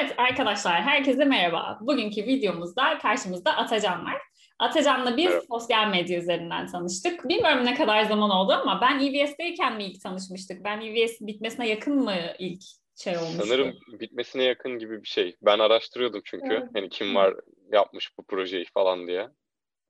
Evet 0.00 0.14
arkadaşlar 0.16 0.82
herkese 0.82 1.24
merhaba. 1.24 1.78
Bugünkü 1.80 2.26
videomuzda 2.26 2.98
karşımızda 2.98 3.56
Atacan 3.56 4.04
var. 4.04 4.16
Atacan'la 4.58 5.16
biz 5.16 5.32
Evet. 5.32 5.44
sosyal 5.50 5.88
medya 5.88 6.18
üzerinden 6.18 6.66
tanıştık. 6.66 7.28
Bilmiyorum 7.28 7.64
ne 7.64 7.74
kadar 7.74 8.02
zaman 8.02 8.30
oldu 8.30 8.52
ama 8.52 8.80
ben 8.80 8.98
EVS'deyken 9.00 9.76
mi 9.76 9.84
ilk 9.84 10.02
tanışmıştık? 10.02 10.64
Ben 10.64 10.80
EVS 10.80 11.20
bitmesine 11.20 11.68
yakın 11.68 12.04
mı 12.04 12.14
ilk 12.38 12.62
şey 12.96 13.16
olmuştu? 13.16 13.46
Sanırım 13.46 13.74
bitmesine 14.00 14.44
yakın 14.44 14.78
gibi 14.78 15.02
bir 15.02 15.08
şey. 15.08 15.36
Ben 15.42 15.58
araştırıyordum 15.58 16.20
çünkü. 16.24 16.54
Evet. 16.54 16.68
Hani 16.74 16.88
kim 16.88 17.14
var 17.14 17.34
yapmış 17.72 18.18
bu 18.18 18.24
projeyi 18.24 18.64
falan 18.74 19.06
diye. 19.06 19.28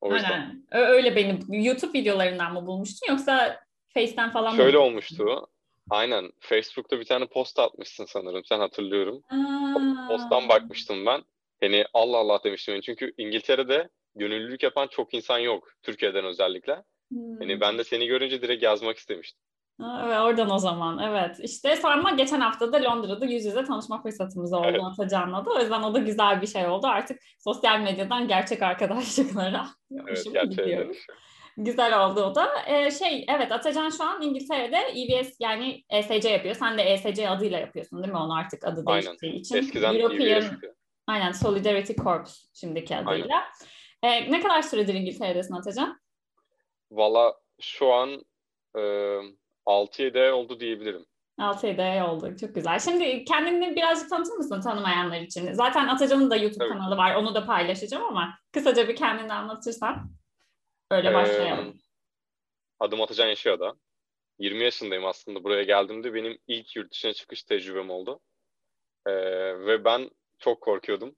O 0.00 0.14
yüzden. 0.14 0.32
Aynen. 0.32 0.64
Öyle 0.70 1.16
beni 1.16 1.66
YouTube 1.66 1.98
videolarından 1.98 2.52
mı 2.52 2.66
bulmuştun 2.66 3.12
yoksa 3.12 3.60
Face'ten 3.94 4.30
falan 4.30 4.50
mı? 4.50 4.56
Şöyle 4.56 4.78
bulmuştun? 4.78 5.26
olmuştu. 5.26 5.46
Aynen. 5.90 6.32
Facebook'ta 6.40 7.00
bir 7.00 7.04
tane 7.04 7.26
post 7.26 7.58
atmışsın 7.58 8.04
sanırım. 8.04 8.44
Sen 8.44 8.58
hatırlıyorum. 8.58 9.22
Aa. 9.30 10.08
posttan 10.08 10.48
bakmıştım 10.48 11.06
ben. 11.06 11.22
Hani 11.60 11.84
Allah 11.94 12.16
Allah 12.16 12.40
demiştim. 12.44 12.74
Yani 12.74 12.82
çünkü 12.82 13.12
İngiltere'de 13.18 13.88
gönüllülük 14.14 14.62
yapan 14.62 14.86
çok 14.86 15.14
insan 15.14 15.38
yok. 15.38 15.68
Türkiye'den 15.82 16.24
özellikle. 16.24 16.82
Hmm. 17.10 17.38
Hani 17.38 17.60
ben 17.60 17.78
de 17.78 17.84
seni 17.84 18.06
görünce 18.06 18.42
direkt 18.42 18.62
yazmak 18.62 18.96
istemiştim. 18.96 19.40
Evet, 19.80 20.20
oradan 20.20 20.50
o 20.50 20.58
zaman 20.58 20.98
evet. 20.98 21.36
İşte 21.42 21.76
sonra 21.76 22.10
geçen 22.10 22.40
hafta 22.40 22.72
da 22.72 22.82
Londra'da 22.82 23.24
yüz 23.24 23.44
yüze 23.44 23.64
tanışma 23.64 24.02
fırsatımız 24.02 24.52
oldu 24.52 24.66
Evet. 24.70 24.80
Atacan'la 24.84 25.46
da. 25.46 25.50
O 25.50 25.60
yüzden 25.60 25.82
o 25.82 25.94
da 25.94 25.98
güzel 25.98 26.42
bir 26.42 26.46
şey 26.46 26.66
oldu. 26.66 26.86
Artık 26.86 27.18
sosyal 27.38 27.80
medyadan 27.80 28.28
gerçek 28.28 28.62
arkadaşlıklara 28.62 29.66
Evet, 29.92 30.10
hoşuma 30.18 30.32
gerçekten. 30.32 30.64
gidiyor. 30.66 30.96
Güzel 31.56 32.06
oldu 32.06 32.20
o 32.20 32.34
da. 32.34 32.48
Ee, 32.66 32.90
şey 32.90 33.24
evet 33.28 33.52
Atacan 33.52 33.90
şu 33.90 34.04
an 34.04 34.22
İngiltere'de 34.22 34.76
EBS 34.76 35.36
yani 35.40 35.84
ESC 35.90 36.28
yapıyor. 36.28 36.54
Sen 36.54 36.78
de 36.78 36.82
ESC 36.82 37.28
adıyla 37.28 37.58
yapıyorsun 37.58 38.02
değil 38.02 38.12
mi? 38.12 38.18
Onu 38.18 38.34
artık 38.34 38.64
adı 38.64 38.82
Aynen. 38.86 39.06
değiştiği 39.06 39.32
için. 39.32 39.56
Eskiden 39.56 39.94
European, 39.94 40.20
EVS'ti. 40.20 40.74
aynen 41.06 41.32
Solidarity 41.32 41.92
Corps 41.92 42.44
şimdiki 42.54 42.96
adıyla. 42.96 43.44
Ee, 44.02 44.32
ne 44.32 44.40
kadar 44.40 44.62
süredir 44.62 44.94
İngiltere'desin 44.94 45.54
Atacan? 45.54 46.00
Valla 46.90 47.34
şu 47.60 47.92
an 47.92 48.24
e, 48.76 48.80
6-7 49.66 50.20
ay 50.22 50.32
oldu 50.32 50.60
diyebilirim. 50.60 51.06
6 51.38 51.82
ay 51.82 52.02
oldu. 52.02 52.36
Çok 52.40 52.54
güzel. 52.54 52.78
Şimdi 52.78 53.24
kendini 53.24 53.76
birazcık 53.76 54.10
tanıtır 54.10 54.32
mısın 54.32 54.60
tanımayanlar 54.60 55.20
için? 55.20 55.52
Zaten 55.52 55.88
Atacan'ın 55.88 56.30
da 56.30 56.36
YouTube 56.36 56.58
Tabii. 56.58 56.78
kanalı 56.78 56.96
var. 56.96 57.14
Onu 57.14 57.34
da 57.34 57.46
paylaşacağım 57.46 58.04
ama 58.04 58.38
kısaca 58.52 58.88
bir 58.88 58.96
kendini 58.96 59.32
anlatırsan 59.32 60.10
öyle 60.90 61.10
Ee, 61.10 61.14
başlayalım. 61.14 61.80
Adım 62.80 63.00
Atacan 63.02 63.26
Yaşıyor'da. 63.26 63.76
20 64.38 64.64
yaşındayım 64.64 65.06
aslında. 65.06 65.44
Buraya 65.44 65.62
geldiğimde 65.62 66.14
benim 66.14 66.38
ilk 66.46 66.76
yurt 66.76 66.92
dışına 66.92 67.12
çıkış 67.12 67.42
tecrübem 67.42 67.90
oldu. 67.90 68.20
Ee, 69.06 69.12
ve 69.66 69.84
ben 69.84 70.10
çok 70.38 70.60
korkuyordum. 70.60 71.16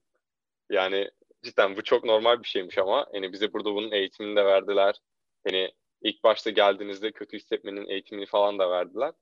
Yani 0.69 1.11
cidden 1.43 1.77
bu 1.77 1.83
çok 1.83 2.03
normal 2.03 2.43
bir 2.43 2.47
şeymiş 2.47 2.77
ama 2.77 3.07
hani 3.13 3.33
bize 3.33 3.53
burada 3.53 3.73
bunun 3.75 3.91
eğitimini 3.91 4.35
de 4.35 4.45
verdiler. 4.45 4.95
Hani 5.47 5.71
ilk 6.01 6.23
başta 6.23 6.49
geldiğinizde 6.49 7.11
kötü 7.11 7.37
hissetmenin 7.37 7.87
eğitimini 7.87 8.25
falan 8.25 8.59
da 8.59 8.69
verdiler. 8.69 9.13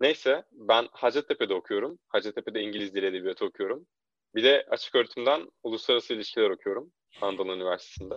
Neyse 0.00 0.44
ben 0.52 0.88
Hacettepe'de 0.92 1.54
okuyorum. 1.54 1.98
Hacettepe'de 2.08 2.60
İngiliz 2.60 2.94
Dili 2.94 3.06
Edebiyatı 3.06 3.44
okuyorum. 3.44 3.86
Bir 4.34 4.44
de 4.44 4.66
açık 4.70 4.94
öğretimden 4.94 5.50
uluslararası 5.62 6.14
ilişkiler 6.14 6.50
okuyorum 6.50 6.92
Anadolu 7.20 7.54
Üniversitesi'nde. 7.54 8.14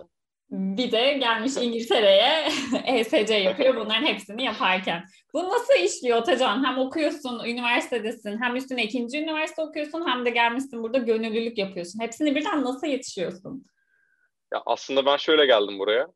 Bir 0.50 0.92
de 0.92 1.12
gelmiş 1.12 1.56
İngiltere'ye 1.56 2.48
ESC 2.86 3.34
yapıyor 3.34 3.76
bunların 3.76 4.06
hepsini 4.06 4.44
yaparken. 4.44 5.04
Bu 5.34 5.48
nasıl 5.48 5.74
işliyor 5.84 6.18
Atacan? 6.18 6.64
Hem 6.64 6.78
okuyorsun, 6.78 7.44
üniversitedesin, 7.44 8.42
hem 8.42 8.56
üstüne 8.56 8.84
ikinci 8.84 9.18
üniversite 9.18 9.62
okuyorsun, 9.62 10.06
hem 10.08 10.24
de 10.24 10.30
gelmişsin 10.30 10.82
burada 10.82 10.98
gönüllülük 10.98 11.58
yapıyorsun. 11.58 12.00
Hepsini 12.00 12.34
birden 12.34 12.64
nasıl 12.64 12.86
yetişiyorsun? 12.86 13.64
Ya 14.54 14.62
aslında 14.66 15.06
ben 15.06 15.16
şöyle 15.16 15.46
geldim 15.46 15.78
buraya. 15.78 16.06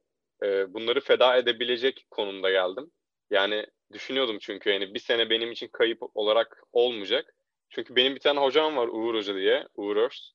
Ee, 0.42 0.74
bunları 0.74 1.00
feda 1.00 1.36
edebilecek 1.36 2.06
konumda 2.10 2.50
geldim. 2.50 2.90
Yani 3.30 3.66
düşünüyordum 3.92 4.38
çünkü 4.40 4.70
yani 4.70 4.94
bir 4.94 5.00
sene 5.00 5.30
benim 5.30 5.52
için 5.52 5.68
kayıp 5.72 5.98
olarak 6.14 6.62
olmayacak. 6.72 7.34
Çünkü 7.70 7.96
benim 7.96 8.14
bir 8.14 8.20
tane 8.20 8.40
hocam 8.40 8.76
var 8.76 8.88
Uğur 8.88 9.14
Hoca 9.14 9.34
diye, 9.34 9.66
Uğur 9.74 9.96
Örs. 9.96 10.30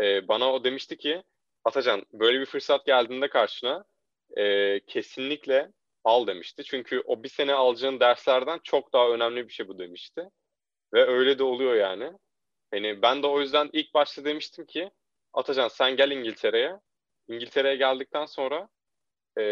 Ee, 0.00 0.28
bana 0.28 0.52
o 0.52 0.64
demişti 0.64 0.96
ki 0.96 1.22
Atacan 1.64 2.04
böyle 2.12 2.40
bir 2.40 2.46
fırsat 2.46 2.86
geldiğinde 2.86 3.28
karşına 3.28 3.84
e, 4.36 4.80
kesinlikle 4.80 5.72
al 6.04 6.26
demişti. 6.26 6.64
Çünkü 6.64 7.02
o 7.06 7.22
bir 7.22 7.28
sene 7.28 7.54
alacağın 7.54 8.00
derslerden 8.00 8.60
çok 8.64 8.92
daha 8.92 9.08
önemli 9.08 9.48
bir 9.48 9.52
şey 9.52 9.68
bu 9.68 9.78
demişti. 9.78 10.30
Ve 10.94 11.06
öyle 11.06 11.38
de 11.38 11.42
oluyor 11.44 11.74
yani. 11.74 12.12
Hani 12.70 13.02
ben 13.02 13.22
de 13.22 13.26
o 13.26 13.40
yüzden 13.40 13.70
ilk 13.72 13.94
başta 13.94 14.24
demiştim 14.24 14.66
ki 14.66 14.90
Atacan 15.32 15.68
sen 15.68 15.96
gel 15.96 16.10
İngiltere'ye. 16.10 16.76
İngiltere'ye 17.28 17.76
geldikten 17.76 18.26
sonra 18.26 18.68
e, 19.38 19.42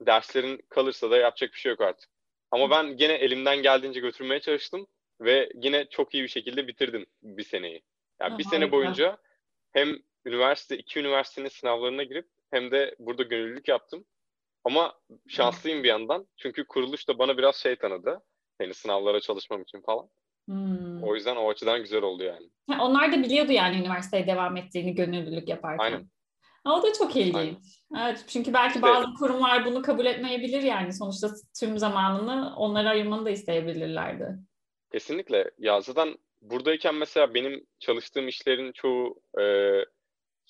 derslerin 0.00 0.60
kalırsa 0.68 1.10
da 1.10 1.16
yapacak 1.16 1.52
bir 1.52 1.58
şey 1.58 1.70
yok 1.70 1.80
artık. 1.80 2.10
Ama 2.50 2.70
ben 2.70 2.96
gene 2.96 3.12
elimden 3.12 3.62
geldiğince 3.62 4.00
götürmeye 4.00 4.40
çalıştım 4.40 4.86
ve 5.20 5.50
yine 5.54 5.88
çok 5.88 6.14
iyi 6.14 6.22
bir 6.22 6.28
şekilde 6.28 6.68
bitirdim 6.68 7.06
bir 7.22 7.42
seneyi. 7.44 7.82
Yani 8.20 8.38
bir 8.38 8.44
Ha, 8.44 8.50
sene 8.50 8.72
boyunca 8.72 9.18
hem 9.72 9.98
üniversite, 10.26 10.78
iki 10.78 11.00
üniversitenin 11.00 11.48
sınavlarına 11.48 12.02
girip 12.02 12.28
hem 12.50 12.70
de 12.70 12.94
burada 12.98 13.22
gönüllülük 13.22 13.68
yaptım. 13.68 14.04
Ama 14.64 14.94
şanslıyım 15.28 15.82
bir 15.82 15.88
yandan. 15.88 16.26
Çünkü 16.36 16.64
kuruluş 16.66 17.08
da 17.08 17.18
bana 17.18 17.38
biraz 17.38 17.56
şey 17.56 17.76
tanıdı. 17.76 18.20
Yani 18.60 18.74
sınavlara 18.74 19.20
çalışmam 19.20 19.62
için 19.62 19.80
falan. 19.80 20.08
Hmm. 20.48 21.02
O 21.02 21.14
yüzden 21.14 21.36
o 21.36 21.50
açıdan 21.50 21.80
güzel 21.80 22.02
oldu 22.02 22.22
yani. 22.22 22.50
Ha, 22.70 22.84
Onlar 22.84 23.12
da 23.12 23.22
biliyordu 23.22 23.52
yani 23.52 23.76
üniversiteye 23.76 24.26
devam 24.26 24.56
ettiğini 24.56 24.94
gönüllülük 24.94 25.48
yaparken. 25.48 25.84
Aynen. 25.84 26.10
O 26.64 26.82
da 26.82 26.92
çok 26.92 27.16
ilginç. 27.16 27.36
Aynen. 27.36 27.56
Evet, 28.10 28.24
çünkü 28.28 28.52
belki 28.52 28.74
İşte- 28.74 28.82
bazı 28.82 29.14
kurumlar 29.18 29.64
bunu 29.64 29.82
kabul 29.82 30.06
etmeyebilir 30.06 30.62
yani. 30.62 30.92
Sonuçta 30.92 31.28
tüm 31.60 31.78
zamanını 31.78 32.56
onlara 32.56 32.88
ayırmanı 32.90 33.24
da 33.24 33.30
isteyebilirlerdi. 33.30 34.38
Kesinlikle. 34.92 35.50
Ya 35.58 35.80
zaten 35.80 36.16
buradayken 36.42 36.94
mesela 36.94 37.34
benim 37.34 37.66
çalıştığım 37.78 38.28
işlerin 38.28 38.72
çoğu 38.72 39.22
e, 39.40 39.44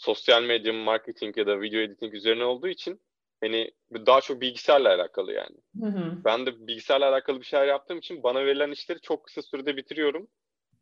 sosyal 0.01 0.43
medya, 0.43 0.73
marketing 0.73 1.39
ya 1.39 1.47
da 1.47 1.61
video 1.61 1.81
editing 1.81 2.15
üzerine 2.15 2.45
olduğu 2.45 2.69
için 2.69 3.01
hani 3.41 3.71
daha 3.93 4.21
çok 4.21 4.41
bilgisayarla 4.41 4.95
alakalı 4.95 5.33
yani. 5.33 5.57
Hı 5.81 5.87
hı. 5.87 6.25
Ben 6.25 6.47
de 6.47 6.67
bilgisayarla 6.67 7.09
alakalı 7.09 7.41
bir 7.41 7.45
şeyler 7.45 7.67
yaptığım 7.67 7.99
için 7.99 8.23
bana 8.23 8.47
verilen 8.47 8.71
işleri 8.71 9.01
çok 9.01 9.25
kısa 9.25 9.43
sürede 9.43 9.77
bitiriyorum. 9.77 10.29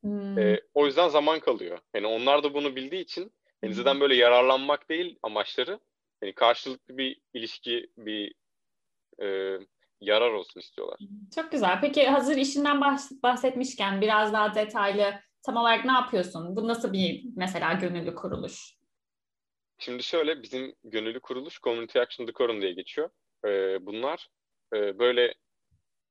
Hmm. 0.00 0.38
E, 0.38 0.60
o 0.74 0.86
yüzden 0.86 1.08
zaman 1.08 1.40
kalıyor. 1.40 1.78
Yani 1.94 2.06
onlar 2.06 2.42
da 2.42 2.54
bunu 2.54 2.76
bildiği 2.76 3.02
için 3.02 3.32
Hı. 3.64 3.74
zaten 3.74 4.00
böyle 4.00 4.14
yararlanmak 4.14 4.88
değil 4.88 5.18
amaçları. 5.22 5.80
Yani 6.22 6.32
karşılıklı 6.32 6.98
bir 6.98 7.20
ilişki, 7.34 7.90
bir 7.96 8.34
e, 9.22 9.58
yarar 10.00 10.30
olsun 10.30 10.60
istiyorlar. 10.60 10.98
Çok 11.34 11.52
güzel. 11.52 11.78
Peki 11.80 12.06
hazır 12.06 12.36
işinden 12.36 12.76
bahs- 12.76 13.22
bahsetmişken 13.22 14.00
biraz 14.00 14.32
daha 14.32 14.54
detaylı 14.54 15.14
tam 15.42 15.56
olarak 15.56 15.84
ne 15.84 15.92
yapıyorsun? 15.92 16.56
Bu 16.56 16.68
nasıl 16.68 16.92
bir 16.92 17.24
mesela 17.36 17.72
gönüllü 17.72 18.14
kuruluş? 18.14 18.77
Şimdi 19.78 20.02
şöyle 20.02 20.42
bizim 20.42 20.74
gönüllü 20.84 21.20
kuruluş 21.20 21.60
Community 21.60 22.00
Action 22.00 22.28
Decorum 22.28 22.62
diye 22.62 22.72
geçiyor. 22.72 23.10
Ee, 23.44 23.86
bunlar 23.86 24.28
e, 24.74 24.98
böyle 24.98 25.34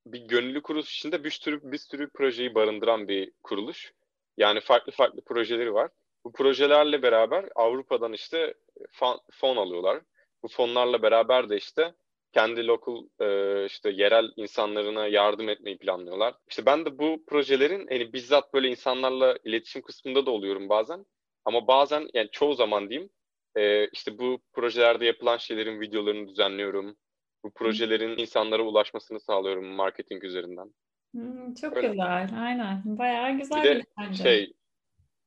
bir 0.06 0.20
gönüllü 0.20 0.62
kuruluş 0.62 0.98
içinde 0.98 1.24
bir 1.24 1.32
sürü 1.32 1.72
bir 1.72 1.78
sürü 1.78 2.10
projeyi 2.10 2.56
barındıran 2.56 3.08
bir 3.08 3.32
kuruluş. 3.44 3.94
Yani 4.38 4.60
farklı 4.60 4.92
farklı 4.92 5.22
projeleri 5.22 5.74
var. 5.74 5.92
Bu 6.24 6.32
projelerle 6.32 7.02
beraber 7.02 7.50
Avrupa'dan 7.56 8.14
işte 8.14 8.54
fon, 8.92 9.20
fon 9.32 9.58
alıyorlar. 9.58 10.02
Bu 10.44 10.48
fonlarla 10.48 11.02
beraber 11.02 11.50
de 11.50 11.58
işte 11.58 11.94
kendi 12.34 12.68
local 12.68 13.04
e, 13.20 13.66
işte 13.66 13.90
yerel 13.90 14.32
insanlarına 14.36 15.08
yardım 15.08 15.50
etmeyi 15.50 15.78
planlıyorlar. 15.78 16.36
İşte 16.50 16.66
ben 16.66 16.86
de 16.86 17.00
bu 17.00 17.26
projelerin 17.28 17.88
hani 17.88 18.14
bizzat 18.14 18.54
böyle 18.54 18.68
insanlarla 18.68 19.38
iletişim 19.44 19.82
kısmında 19.82 20.26
da 20.26 20.32
oluyorum 20.32 20.70
bazen. 20.70 21.06
Ama 21.46 21.68
bazen 21.68 22.10
yani 22.14 22.30
çoğu 22.32 22.54
zaman 22.54 22.90
diyeyim 22.90 23.10
ee, 23.58 23.88
işte 23.94 24.18
bu 24.20 24.40
projelerde 24.54 25.06
yapılan 25.06 25.38
şeylerin 25.38 25.82
videolarını 25.82 26.28
düzenliyorum. 26.28 26.98
Bu 27.44 27.54
projelerin 27.54 28.18
insanlara 28.18 28.62
ulaşmasını 28.64 29.20
sağlıyorum 29.20 29.66
marketing 29.66 30.24
üzerinden. 30.24 30.74
Hmm, 31.14 31.54
çok 31.54 31.78
Öyle. 31.78 31.88
güzel. 31.88 32.30
Aynen. 32.38 32.82
Bayağı 32.86 33.32
güzel 33.32 33.64
Bir 33.64 33.70
bir 33.70 33.76
de 33.80 33.86
bence. 34.00 34.24
şey, 34.24 34.44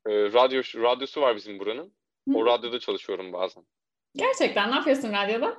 e, 0.07 0.11
radyo 0.33 0.61
radyosu 0.75 1.21
var 1.21 1.35
bizim 1.35 1.59
buranın. 1.59 1.93
Hı. 2.29 2.37
O 2.37 2.45
radyoda 2.45 2.79
çalışıyorum 2.79 3.33
bazen. 3.33 3.63
Gerçekten 4.15 4.71
ne 4.71 4.75
yapıyorsun 4.75 5.13
radyoda? 5.13 5.57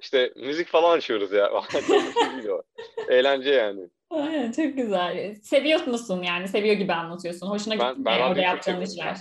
İşte 0.00 0.32
müzik 0.36 0.68
falan 0.68 0.96
açıyoruz 0.96 1.32
ya. 1.32 1.50
Bir 1.74 2.42
şey. 2.42 2.50
Eğlence 3.08 3.50
yani. 3.50 3.88
Aynen, 4.10 4.52
çok 4.52 4.76
güzel. 4.76 5.34
Seviyor 5.34 5.86
musun 5.86 6.22
yani? 6.22 6.48
Seviyor 6.48 6.74
gibi 6.74 6.92
anlatıyorsun. 6.92 7.46
Hoşuna 7.46 7.78
Ben- 7.78 7.88
gitti 7.94 8.10
mi 8.10 8.24
orada 8.24 8.40
yaptığın 8.40 8.80
işler? 8.80 9.16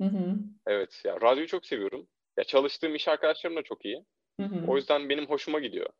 Hı 0.00 0.04
hı. 0.04 0.36
Evet 0.66 1.02
ya 1.04 1.20
radyoyu 1.20 1.46
çok 1.46 1.66
seviyorum. 1.66 2.06
Ya 2.36 2.44
çalıştığım 2.44 2.94
iş 2.94 3.08
arkadaşlarım 3.08 3.56
da 3.56 3.62
çok 3.62 3.84
iyi. 3.84 4.04
Hı 4.40 4.46
hı. 4.46 4.66
O 4.66 4.76
yüzden 4.76 5.08
benim 5.08 5.26
hoşuma 5.26 5.58
gidiyor. 5.58 5.90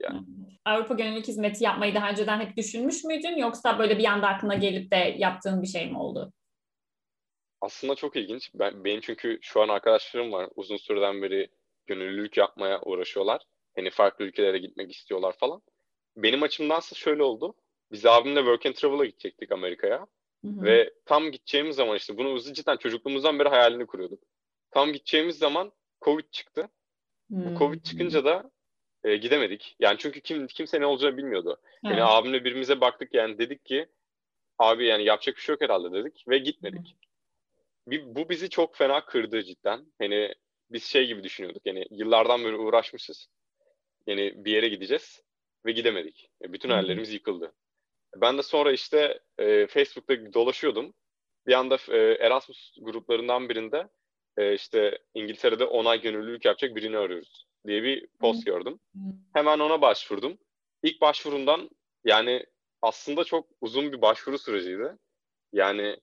Yani. 0.00 0.20
Avrupa 0.64 0.94
Gönüllülük 0.94 1.28
Hizmeti 1.28 1.64
yapmayı 1.64 1.94
daha 1.94 2.10
önceden 2.10 2.40
hep 2.40 2.56
düşünmüş 2.56 3.04
müydün? 3.04 3.36
Yoksa 3.36 3.78
böyle 3.78 3.98
bir 3.98 4.04
anda 4.04 4.28
aklına 4.28 4.54
gelip 4.54 4.90
de 4.90 5.14
yaptığın 5.18 5.62
bir 5.62 5.66
şey 5.66 5.90
mi 5.90 5.98
oldu? 5.98 6.32
aslında 7.60 7.94
çok 7.94 8.16
ilginç. 8.16 8.50
Ben, 8.54 8.84
benim 8.84 9.00
çünkü 9.00 9.38
şu 9.42 9.62
an 9.62 9.68
arkadaşlarım 9.68 10.32
var. 10.32 10.48
Uzun 10.56 10.76
süreden 10.76 11.22
beri 11.22 11.48
gönüllülük 11.86 12.36
yapmaya 12.36 12.80
uğraşıyorlar. 12.82 13.42
Hani 13.76 13.90
farklı 13.90 14.24
ülkelere 14.24 14.58
gitmek 14.58 14.92
istiyorlar 14.92 15.34
falan. 15.40 15.62
Benim 16.16 16.42
açımdansa 16.42 16.96
şöyle 16.96 17.22
oldu. 17.22 17.54
Biz 17.92 18.06
abimle 18.06 18.40
Work 18.40 18.66
and 18.66 18.74
Travel'a 18.74 19.04
gidecektik 19.04 19.52
Amerika'ya. 19.52 20.06
Ve 20.44 20.92
tam 21.04 21.30
gideceğimiz 21.30 21.76
zaman 21.76 21.96
işte 21.96 22.18
bunu 22.18 22.40
cidden 22.40 22.76
çocukluğumuzdan 22.76 23.38
beri 23.38 23.48
hayalini 23.48 23.86
kuruyorduk. 23.86 24.22
Tam 24.70 24.92
gideceğimiz 24.92 25.38
zaman 25.38 25.72
Covid 26.00 26.30
çıktı. 26.30 26.68
Bu 27.30 27.58
Covid 27.58 27.82
çıkınca 27.82 28.24
da 28.24 28.50
e, 29.04 29.16
gidemedik. 29.16 29.76
Yani 29.78 29.98
çünkü 29.98 30.20
kim 30.20 30.46
kimse 30.46 30.80
ne 30.80 30.86
olacağını 30.86 31.16
bilmiyordu. 31.16 31.60
Evet. 31.64 31.98
Yani 31.98 32.04
abimle 32.04 32.40
birbirimize 32.40 32.80
baktık 32.80 33.14
yani 33.14 33.38
dedik 33.38 33.64
ki 33.64 33.88
abi 34.58 34.86
yani 34.86 35.04
yapacak 35.04 35.36
bir 35.36 35.40
şey 35.40 35.52
yok 35.52 35.62
herhalde 35.62 35.92
dedik 35.92 36.24
ve 36.28 36.38
gitmedik. 36.38 36.96
Bir, 37.86 38.14
bu 38.14 38.28
bizi 38.28 38.50
çok 38.50 38.76
fena 38.76 39.04
kırdı 39.04 39.42
cidden. 39.42 39.92
Hani 39.98 40.34
biz 40.70 40.84
şey 40.84 41.06
gibi 41.06 41.24
düşünüyorduk 41.24 41.62
yani 41.66 41.86
yıllardan 41.90 42.44
beri 42.44 42.56
uğraşmışız. 42.56 43.28
Yani 44.06 44.44
bir 44.44 44.52
yere 44.52 44.68
gideceğiz 44.68 45.22
ve 45.66 45.72
gidemedik. 45.72 46.30
E, 46.42 46.52
bütün 46.52 46.70
hayallerimiz 46.70 47.12
yıkıldı. 47.12 47.52
Ben 48.16 48.38
de 48.38 48.42
sonra 48.42 48.72
işte 48.72 49.20
e, 49.38 49.66
Facebook'ta 49.66 50.32
dolaşıyordum. 50.34 50.94
Bir 51.46 51.52
anda 51.52 51.78
e, 51.88 51.96
Erasmus 51.98 52.74
gruplarından 52.80 53.48
birinde 53.48 53.88
e, 54.36 54.54
işte 54.54 54.98
İngiltere'de 55.14 55.64
onay 55.64 56.00
gönüllülük 56.00 56.44
yapacak 56.44 56.76
birini 56.76 56.98
arıyoruz 56.98 57.46
diye 57.66 57.82
bir 57.82 58.06
post 58.20 58.46
gördüm. 58.46 58.80
Hemen 59.34 59.58
ona 59.58 59.80
başvurdum. 59.80 60.38
İlk 60.82 61.00
başvurumdan 61.00 61.70
yani 62.04 62.46
aslında 62.82 63.24
çok 63.24 63.48
uzun 63.60 63.92
bir 63.92 64.02
başvuru 64.02 64.38
süreciydi. 64.38 64.92
Yani 65.52 65.96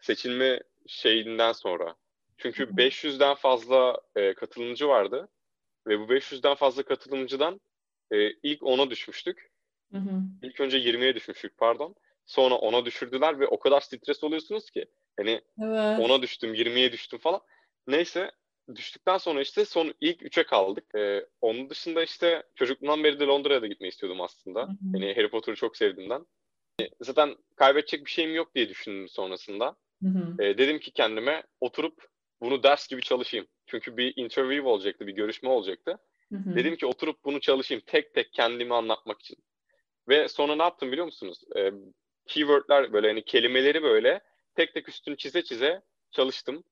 seçilme 0.00 0.60
şeyinden 0.86 1.52
sonra. 1.52 1.96
Çünkü 2.36 2.64
500'den 2.64 3.34
fazla 3.34 4.00
e, 4.16 4.34
katılımcı 4.34 4.88
vardı. 4.88 5.28
Ve 5.86 6.00
bu 6.00 6.02
500'den 6.12 6.54
fazla 6.54 6.82
katılımcıdan 6.82 7.60
e, 8.10 8.30
ilk 8.30 8.60
10'a 8.60 8.90
düşmüştük. 8.90 9.50
Hı 9.92 9.98
hı. 9.98 10.22
İlk 10.42 10.60
önce 10.60 10.78
20'ye 10.78 11.14
düşmüştük 11.14 11.56
pardon. 11.58 11.94
Sonra 12.26 12.54
10'a 12.54 12.84
düşürdüler 12.84 13.40
ve 13.40 13.46
o 13.46 13.58
kadar 13.58 13.80
stres 13.80 14.24
oluyorsunuz 14.24 14.70
ki. 14.70 14.86
Hani 15.16 15.30
evet. 15.62 15.98
10'a 15.98 16.22
düştüm, 16.22 16.54
20'ye 16.54 16.92
düştüm 16.92 17.18
falan. 17.18 17.40
Neyse 17.86 18.30
düştükten 18.74 19.18
sonra 19.18 19.40
işte 19.40 19.64
son 19.64 19.94
ilk 20.00 20.22
üçe 20.22 20.42
kaldık. 20.42 20.84
Ee, 20.94 21.26
onun 21.40 21.70
dışında 21.70 22.02
işte 22.02 22.42
çocukluğumdan 22.54 23.04
beri 23.04 23.20
de 23.20 23.24
Londra'ya 23.24 23.62
da 23.62 23.66
gitmeyi 23.66 23.90
istiyordum 23.90 24.20
aslında. 24.20 24.62
Hı 24.62 24.76
Yani 24.94 25.14
Harry 25.14 25.30
Potter'ı 25.30 25.56
çok 25.56 25.76
sevdiğimden. 25.76 26.26
Zaten 27.00 27.36
kaybedecek 27.56 28.04
bir 28.04 28.10
şeyim 28.10 28.34
yok 28.34 28.54
diye 28.54 28.68
düşündüm 28.68 29.08
sonrasında. 29.08 29.76
Hı 30.02 30.08
hı. 30.08 30.42
Ee, 30.42 30.58
dedim 30.58 30.78
ki 30.78 30.90
kendime 30.90 31.42
oturup 31.60 32.08
bunu 32.40 32.62
ders 32.62 32.88
gibi 32.88 33.02
çalışayım. 33.02 33.46
Çünkü 33.66 33.96
bir 33.96 34.12
interview 34.16 34.68
olacaktı, 34.68 35.06
bir 35.06 35.12
görüşme 35.12 35.48
olacaktı. 35.48 35.98
Hı 36.32 36.36
hı. 36.36 36.56
Dedim 36.56 36.76
ki 36.76 36.86
oturup 36.86 37.24
bunu 37.24 37.40
çalışayım 37.40 37.82
tek 37.86 38.14
tek 38.14 38.32
kendimi 38.32 38.74
anlatmak 38.74 39.20
için. 39.20 39.36
Ve 40.08 40.28
sonra 40.28 40.56
ne 40.56 40.62
yaptım 40.62 40.92
biliyor 40.92 41.06
musunuz? 41.06 41.40
Ee, 41.56 41.72
keywordler 42.26 42.92
böyle 42.92 43.08
hani 43.08 43.24
kelimeleri 43.24 43.82
böyle 43.82 44.20
tek 44.54 44.74
tek 44.74 44.88
üstünü 44.88 45.16
çize 45.16 45.42
çize 45.42 45.82
çalıştım 46.10 46.64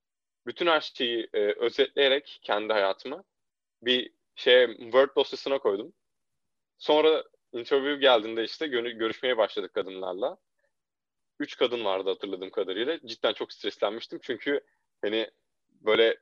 bütün 0.46 0.66
her 0.66 0.80
şeyi 0.80 1.28
e, 1.34 1.38
özetleyerek 1.38 2.38
kendi 2.42 2.72
hayatımı 2.72 3.24
bir 3.82 4.12
şey 4.34 4.76
Word 4.76 5.16
dosyasına 5.16 5.58
koydum. 5.58 5.92
Sonra 6.78 7.24
interview 7.52 8.00
geldiğinde 8.00 8.44
işte 8.44 8.66
görüşmeye 8.66 9.36
başladık 9.36 9.74
kadınlarla. 9.74 10.36
Üç 11.38 11.56
kadın 11.56 11.84
vardı 11.84 12.10
hatırladığım 12.10 12.50
kadarıyla. 12.50 12.98
Cidden 13.06 13.32
çok 13.32 13.52
streslenmiştim 13.52 14.18
çünkü 14.22 14.60
hani 15.02 15.30
böyle 15.80 16.16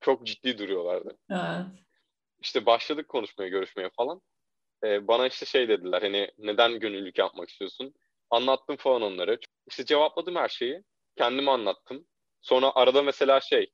çok 0.00 0.26
ciddi 0.26 0.58
duruyorlardı. 0.58 1.18
Evet. 1.30 1.66
İşte 2.40 2.66
başladık 2.66 3.08
konuşmaya, 3.08 3.48
görüşmeye 3.48 3.90
falan. 3.90 4.22
Ee, 4.84 5.08
bana 5.08 5.26
işte 5.26 5.46
şey 5.46 5.68
dediler 5.68 6.02
hani 6.02 6.30
neden 6.38 6.80
gönüllülük 6.80 7.18
yapmak 7.18 7.48
istiyorsun? 7.48 7.94
Anlattım 8.30 8.76
falan 8.76 9.02
onları. 9.02 9.38
İşte 9.66 9.84
cevapladım 9.84 10.36
her 10.36 10.48
şeyi. 10.48 10.82
Kendimi 11.16 11.50
anlattım. 11.50 12.06
Sonra 12.40 12.72
arada 12.74 13.02
mesela 13.02 13.40
şey 13.40 13.70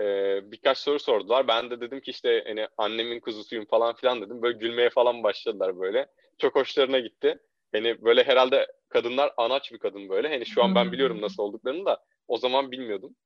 e, 0.00 0.04
birkaç 0.52 0.78
soru 0.78 0.98
sordular. 0.98 1.48
Ben 1.48 1.70
de 1.70 1.80
dedim 1.80 2.00
ki 2.00 2.10
işte 2.10 2.44
hani 2.46 2.68
annemin 2.78 3.20
kuzusuyum 3.20 3.64
falan 3.64 3.94
filan 3.94 4.22
dedim. 4.22 4.42
Böyle 4.42 4.58
gülmeye 4.58 4.90
falan 4.90 5.22
başladılar 5.22 5.80
böyle. 5.80 6.06
Çok 6.38 6.56
hoşlarına 6.56 6.98
gitti. 6.98 7.38
Hani 7.72 8.02
böyle 8.04 8.24
herhalde 8.24 8.66
kadınlar 8.88 9.32
anaç 9.36 9.72
bir 9.72 9.78
kadın 9.78 10.08
böyle. 10.08 10.28
Hani 10.28 10.46
şu 10.46 10.62
an 10.62 10.74
ben 10.74 10.92
biliyorum 10.92 11.20
nasıl 11.20 11.42
olduklarını 11.42 11.86
da 11.86 12.04
o 12.28 12.36
zaman 12.36 12.70
bilmiyordum. 12.70 13.16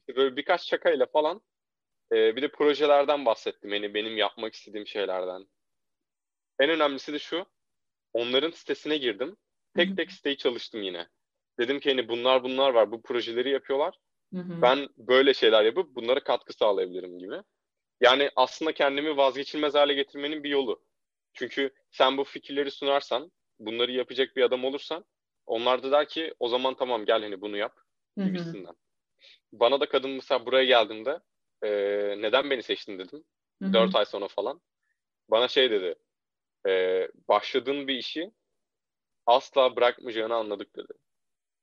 İşte 0.00 0.16
böyle 0.16 0.36
birkaç 0.36 0.68
şakayla 0.68 1.06
falan 1.06 1.40
e, 2.12 2.36
bir 2.36 2.42
de 2.42 2.48
projelerden 2.48 3.26
bahsettim. 3.26 3.70
Hani 3.70 3.94
benim 3.94 4.16
yapmak 4.16 4.54
istediğim 4.54 4.86
şeylerden. 4.86 5.46
En 6.60 6.70
önemlisi 6.70 7.12
de 7.12 7.18
şu. 7.18 7.46
Onların 8.12 8.50
sitesine 8.50 8.96
girdim. 8.96 9.36
Tek 9.76 9.96
tek 9.96 10.12
siteyi 10.12 10.36
çalıştım 10.36 10.82
yine. 10.82 11.06
Dedim 11.58 11.80
ki 11.80 11.90
hani 11.90 12.08
bunlar 12.08 12.44
bunlar 12.44 12.70
var. 12.70 12.92
Bu 12.92 13.02
projeleri 13.02 13.50
yapıyorlar. 13.50 13.94
Hı 14.34 14.40
hı. 14.40 14.62
Ben 14.62 14.88
böyle 14.96 15.34
şeyler 15.34 15.64
yapıp 15.64 15.94
bunlara 15.96 16.20
katkı 16.20 16.52
sağlayabilirim 16.52 17.18
gibi. 17.18 17.42
Yani 18.00 18.30
aslında 18.36 18.72
kendimi 18.72 19.16
vazgeçilmez 19.16 19.74
hale 19.74 19.94
getirmenin 19.94 20.44
bir 20.44 20.50
yolu. 20.50 20.84
Çünkü 21.34 21.74
sen 21.90 22.16
bu 22.16 22.24
fikirleri 22.24 22.70
sunarsan, 22.70 23.32
bunları 23.58 23.92
yapacak 23.92 24.36
bir 24.36 24.42
adam 24.42 24.64
olursan, 24.64 25.04
onlar 25.46 25.82
da 25.82 25.90
der 25.90 26.08
ki 26.08 26.34
o 26.38 26.48
zaman 26.48 26.74
tamam 26.74 27.04
gel 27.04 27.22
hani 27.22 27.40
bunu 27.40 27.56
yap 27.56 27.80
gibisinden. 28.16 28.64
Hı 28.64 28.72
hı. 28.72 28.76
Bana 29.52 29.80
da 29.80 29.88
kadın 29.88 30.10
mesela 30.10 30.46
buraya 30.46 30.64
geldiğinde 30.64 31.20
e, 31.62 31.70
neden 32.22 32.50
beni 32.50 32.62
seçtin 32.62 32.98
dedim. 32.98 33.24
Dört 33.62 33.94
ay 33.94 34.04
sonra 34.04 34.28
falan. 34.28 34.60
Bana 35.28 35.48
şey 35.48 35.70
dedi. 35.70 35.94
E, 36.66 37.02
başladığın 37.28 37.88
bir 37.88 37.94
işi 37.94 38.32
asla 39.26 39.76
bırakmayacağını 39.76 40.34
anladık 40.34 40.76
dedi. 40.76 40.92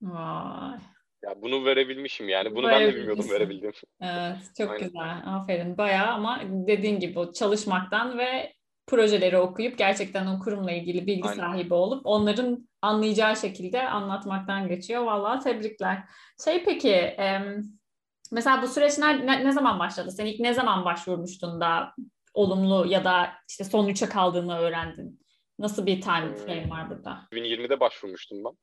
Vay. 0.02 0.78
Ya 1.24 1.42
bunu 1.42 1.66
verebilmişim 1.66 2.30
yani. 2.30 2.56
Bunu 2.56 2.68
ben 2.68 2.88
de 2.88 2.96
bilmiyordum 2.96 3.30
verebildiğim. 3.30 3.74
Evet, 4.02 4.38
çok 4.58 4.70
Aynen. 4.70 4.86
güzel. 4.86 5.22
Aferin. 5.26 5.78
Bayağı 5.78 6.08
ama 6.08 6.42
dediğin 6.44 7.00
gibi 7.00 7.20
o 7.20 7.34
çalışmaktan 7.34 8.18
ve 8.18 8.54
projeleri 8.88 9.38
okuyup 9.38 9.78
gerçekten 9.78 10.28
o 10.28 10.40
kurumla 10.40 10.72
ilgili 10.72 11.08
bilgi 11.08 11.30
Aynen. 11.30 11.42
sahibi 11.42 11.74
olup 11.74 12.02
onların 12.06 12.70
anlayacağı 12.82 13.38
şekilde 13.38 13.90
anlatmaktan 13.90 14.68
geçiyor. 14.68 15.04
Vallahi 15.04 15.44
tebrikler. 15.44 16.04
Şey 16.44 16.64
peki, 16.64 16.92
e, 16.94 17.42
mesela 18.32 18.62
bu 18.62 18.68
süreç 18.68 18.98
ne, 18.98 19.46
ne 19.46 19.52
zaman 19.52 19.80
başladı? 19.80 20.12
Sen 20.12 20.26
ilk 20.26 20.40
ne 20.40 20.54
zaman 20.54 20.86
başvurmuştun 20.86 21.62
da 21.62 21.94
olumlu 22.34 22.86
ya 22.88 23.04
da 23.04 23.34
işte 23.50 23.64
son 23.64 23.88
üçe 23.88 24.06
kaldığını 24.06 24.58
öğrendin? 24.58 25.20
Nasıl 25.60 25.86
bir 25.86 26.02
time 26.02 26.36
frame 26.36 26.70
var 26.70 26.90
burada? 26.90 27.28
2020'de 27.32 27.80
başvurmuştum 27.80 28.44
ben. 28.44 28.58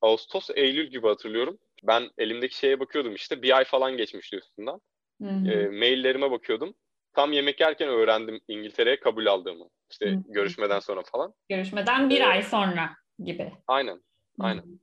Ağustos, 0.00 0.50
Eylül 0.54 0.90
gibi 0.90 1.06
hatırlıyorum. 1.06 1.58
Ben 1.82 2.10
elimdeki 2.18 2.56
şeye 2.56 2.80
bakıyordum 2.80 3.14
işte 3.14 3.42
bir 3.42 3.56
ay 3.56 3.64
falan 3.64 3.96
geçmişti 3.96 4.36
üstünden. 4.36 4.80
E, 5.22 5.68
maillerime 5.68 6.30
bakıyordum. 6.30 6.74
Tam 7.12 7.32
yemek 7.32 7.60
yerken 7.60 7.88
öğrendim 7.88 8.40
İngiltere'ye 8.48 9.00
kabul 9.00 9.26
aldığımı. 9.26 9.68
İşte 9.90 10.06
Hı-hı. 10.10 10.22
görüşmeden 10.28 10.80
sonra 10.80 11.02
falan. 11.02 11.34
Görüşmeden 11.48 12.10
bir 12.10 12.20
ee, 12.20 12.26
ay 12.26 12.42
sonra 12.42 12.90
gibi. 13.18 13.52
Aynen, 13.66 14.02
aynen. 14.40 14.62
Hı-hı. 14.62 14.78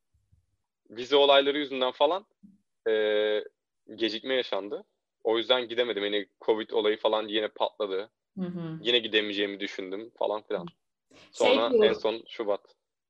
Vize 0.98 1.16
olayları 1.16 1.58
yüzünden 1.58 1.92
falan 1.92 2.26
e, 2.90 2.94
gecikme 3.96 4.34
yaşandı. 4.34 4.84
O 5.24 5.38
yüzden 5.38 5.68
gidemedim. 5.68 6.06
Yine 6.06 6.26
Covid 6.46 6.70
olayı 6.70 6.98
falan 6.98 7.28
yine 7.28 7.48
patladı. 7.48 8.10
Hı-hı. 8.40 8.80
Yine 8.82 9.00
gidemeyeceğimi 9.00 9.60
düşündüm 9.60 10.12
falan 10.20 10.42
filan. 10.42 10.66
Şey 11.38 11.48
sonra 11.48 11.70
şey 11.70 11.88
en 11.88 11.94
son 11.94 12.24
Şubat. 12.28 12.62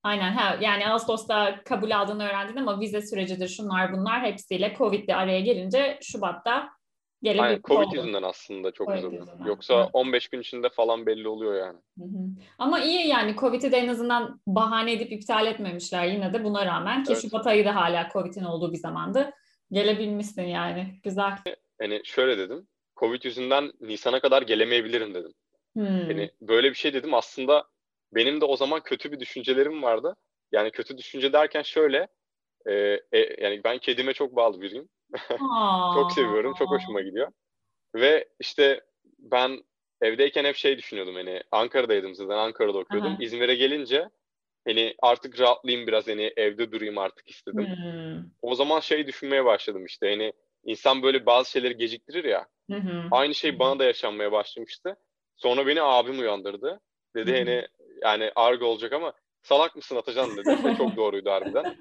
Aynen 0.03 0.32
ha, 0.32 0.58
yani 0.62 0.88
Ağustos'ta 0.88 1.63
kabul 1.63 1.91
aldığını 1.91 2.24
öğrendin 2.24 2.56
ama 2.56 2.80
vize 2.80 3.01
sürecidir 3.01 3.48
şunlar 3.48 3.94
bunlar 3.94 4.22
hepsiyle 4.22 4.75
Covid'le 4.77 5.10
araya 5.10 5.39
gelince 5.39 6.00
Şubat'ta 6.01 6.70
gelebilir. 7.24 7.44
Aynen 7.44 7.62
Covid 7.62 7.88
oldu. 7.88 7.96
yüzünden 7.96 8.24
aslında 8.24 8.72
çok 8.72 8.88
COVID 8.88 9.03
uzadı. 9.03 9.32
Yoksa 9.46 9.74
evet. 9.74 9.89
15 9.94 10.27
gün 10.27 10.41
içinde 10.41 10.70
falan 10.70 11.06
belli 11.06 11.27
oluyor 11.27 11.53
yani. 11.53 11.80
Hı 11.98 12.03
hı. 12.03 12.27
Ama 12.58 12.80
iyi 12.80 13.08
yani 13.08 13.36
Covid'i 13.36 13.72
de 13.72 13.77
en 13.77 13.88
azından 13.88 14.41
bahane 14.48 14.91
edip 14.91 15.12
iptal 15.12 15.48
etmemişler 15.48 16.06
yine 16.06 16.34
de 16.34 16.44
buna 16.44 16.65
rağmen 16.65 17.03
ki 17.03 17.13
evet. 17.13 17.22
Şubat 17.22 17.48
ayı 17.48 17.65
da 17.65 17.75
hala 17.75 18.10
Covid'in 18.13 18.44
olduğu 18.44 18.72
bir 18.72 18.77
zamandı. 18.77 19.32
Gelebilmişsin 19.72 20.44
yani. 20.44 21.00
Güzel. 21.03 21.38
Yani 21.82 22.02
şöyle 22.04 22.38
dedim. 22.38 22.68
Covid 22.98 23.24
yüzünden 23.24 23.72
Nisan'a 23.82 24.20
kadar 24.20 24.42
gelemeyebilirim 24.42 25.14
dedim. 25.14 25.34
Hmm. 25.74 25.86
Yani 25.86 26.32
böyle 26.42 26.70
bir 26.70 26.76
şey 26.76 26.94
dedim 26.94 27.14
aslında 27.14 27.66
benim 28.14 28.42
de 28.42 28.46
o 28.46 28.58
zaman 28.58 28.84
kötü 28.84 29.12
bir 29.12 29.20
düşüncelerim 29.20 29.84
vardı. 29.84 30.16
Yani 30.52 30.72
kötü 30.72 30.98
düşünce 30.98 31.34
derken 31.34 31.62
şöyle, 31.62 32.08
e, 32.66 32.74
e, 33.12 33.44
yani 33.44 33.64
ben 33.64 33.78
kedime 33.78 34.14
çok 34.14 34.36
bağlı 34.36 34.62
biriyim. 34.62 34.90
çok 35.96 36.12
seviyorum, 36.12 36.54
çok 36.60 36.70
hoşuma 36.70 37.02
gidiyor. 37.02 37.32
Ve 37.96 38.30
işte 38.40 38.82
ben 39.20 39.64
evdeyken 40.02 40.46
hep 40.46 40.56
şey 40.56 40.78
düşünüyordum 40.78 41.16
hani 41.16 41.44
Ankara'daydım 41.52 42.16
zaten 42.16 42.38
Ankara'da 42.38 42.78
okuyordum. 42.78 43.18
İzmir'e 43.20 43.56
gelince 43.56 44.10
Hani 44.68 44.96
artık 45.02 45.40
rahatlayayım 45.40 45.88
biraz 45.88 46.08
hani 46.08 46.34
evde 46.38 46.72
durayım 46.72 46.98
artık 46.98 47.30
istedim. 47.30 47.68
Hmm. 47.68 48.24
O 48.42 48.56
zaman 48.56 48.80
şey 48.80 49.08
düşünmeye 49.08 49.46
başladım 49.46 49.86
işte 49.86 50.10
hani 50.10 50.34
insan 50.63 51.03
böyle 51.03 51.25
bazı 51.25 51.51
şeyleri 51.51 51.77
geciktirir 51.77 52.24
ya. 52.24 52.48
Hı 52.72 52.77
hı. 52.77 53.03
Aynı 53.12 53.36
şey 53.36 53.60
bana 53.60 53.80
da 53.80 53.84
yaşanmaya 53.84 54.32
başlamıştı. 54.32 54.96
Sonra 55.36 55.68
beni 55.68 55.82
abim 55.82 56.20
uyandırdı. 56.20 56.80
Dedi 57.15 57.38
hani 57.38 57.68
yani 58.03 58.32
argo 58.36 58.65
olacak 58.65 58.94
ama 58.94 59.13
salak 59.41 59.75
mısın 59.75 59.96
Atacan 59.96 60.38
dedi. 60.38 60.50
Ve 60.63 60.75
çok 60.77 60.96
doğruydu 60.96 61.30
harbiden. 61.32 61.75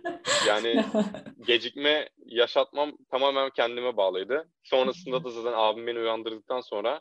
Yani 0.47 0.85
gecikme 1.47 2.09
yaşatmam 2.27 2.97
tamamen 3.11 3.51
kendime 3.51 3.97
bağlıydı. 3.97 4.49
Sonrasında 4.63 5.25
da 5.25 5.31
zaten 5.31 5.53
abim 5.57 5.87
beni 5.87 5.99
uyandırdıktan 5.99 6.61
sonra 6.61 7.01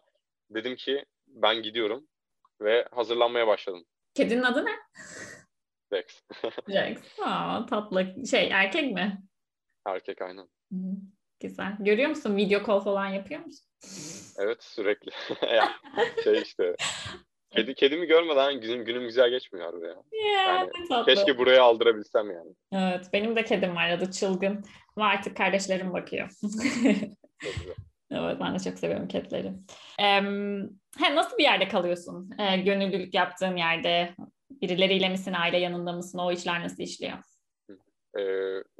dedim 0.49 0.75
ki 0.75 1.05
ben 1.27 1.61
gidiyorum 1.61 2.07
ve 2.61 2.87
hazırlanmaya 2.91 3.47
başladım. 3.47 3.85
Kedinin 4.13 4.43
adı 4.43 4.65
ne? 4.65 4.75
Dex. 5.91 6.23
Jax. 6.67 7.19
Aa, 7.19 7.65
tatlı. 7.65 8.25
Şey 8.29 8.49
erkek 8.51 8.93
mi? 8.93 9.23
Erkek 9.85 10.21
aynen. 10.21 10.47
Hı, 10.71 10.77
Güzel. 11.39 11.75
Görüyor 11.79 12.09
musun? 12.09 12.37
Video 12.37 12.67
call 12.67 12.79
falan 12.79 13.07
yapıyor 13.07 13.41
musun? 13.45 13.65
Evet 14.37 14.63
sürekli. 14.63 15.11
Ya, 15.55 15.69
şey 16.23 16.41
işte. 16.41 16.75
Kedi, 17.55 17.75
kedimi 17.75 18.05
görmeden 18.05 18.61
günüm, 18.61 18.85
günüm 18.85 19.03
güzel 19.03 19.29
geçmiyor 19.29 19.65
harbi 19.73 19.85
ya. 19.85 19.95
Ya, 20.31 20.41
Yani 20.41 20.69
tatlı. 20.89 21.05
Keşke 21.15 21.37
buraya 21.37 21.63
aldırabilsem 21.63 22.31
yani. 22.31 22.51
Evet, 22.71 23.05
benim 23.13 23.35
de 23.35 23.43
kedim 23.45 23.75
var 23.75 23.89
adı 23.89 24.11
Çılgın. 24.11 24.63
Ama 24.95 25.07
artık 25.07 25.37
kardeşlerim 25.37 25.93
bakıyor. 25.93 26.29
Evet, 28.11 28.37
ben 28.41 28.55
de 28.55 28.59
çok 28.59 28.79
seviyorum 28.79 29.07
kedileri. 29.07 29.53
Em, 29.99 30.61
he, 30.99 31.15
nasıl 31.15 31.37
bir 31.37 31.43
yerde 31.43 31.67
kalıyorsun? 31.67 32.29
E, 32.39 32.57
gönüllülük 32.57 33.13
yaptığın 33.13 33.55
yerde 33.55 34.15
birileriyle 34.49 35.09
misin, 35.09 35.33
aile 35.33 35.57
yanında 35.57 35.91
mısın? 35.93 36.17
O 36.19 36.31
işler 36.31 36.63
nasıl 36.63 36.83
işliyor? 36.83 37.17
Ee, 38.19 38.23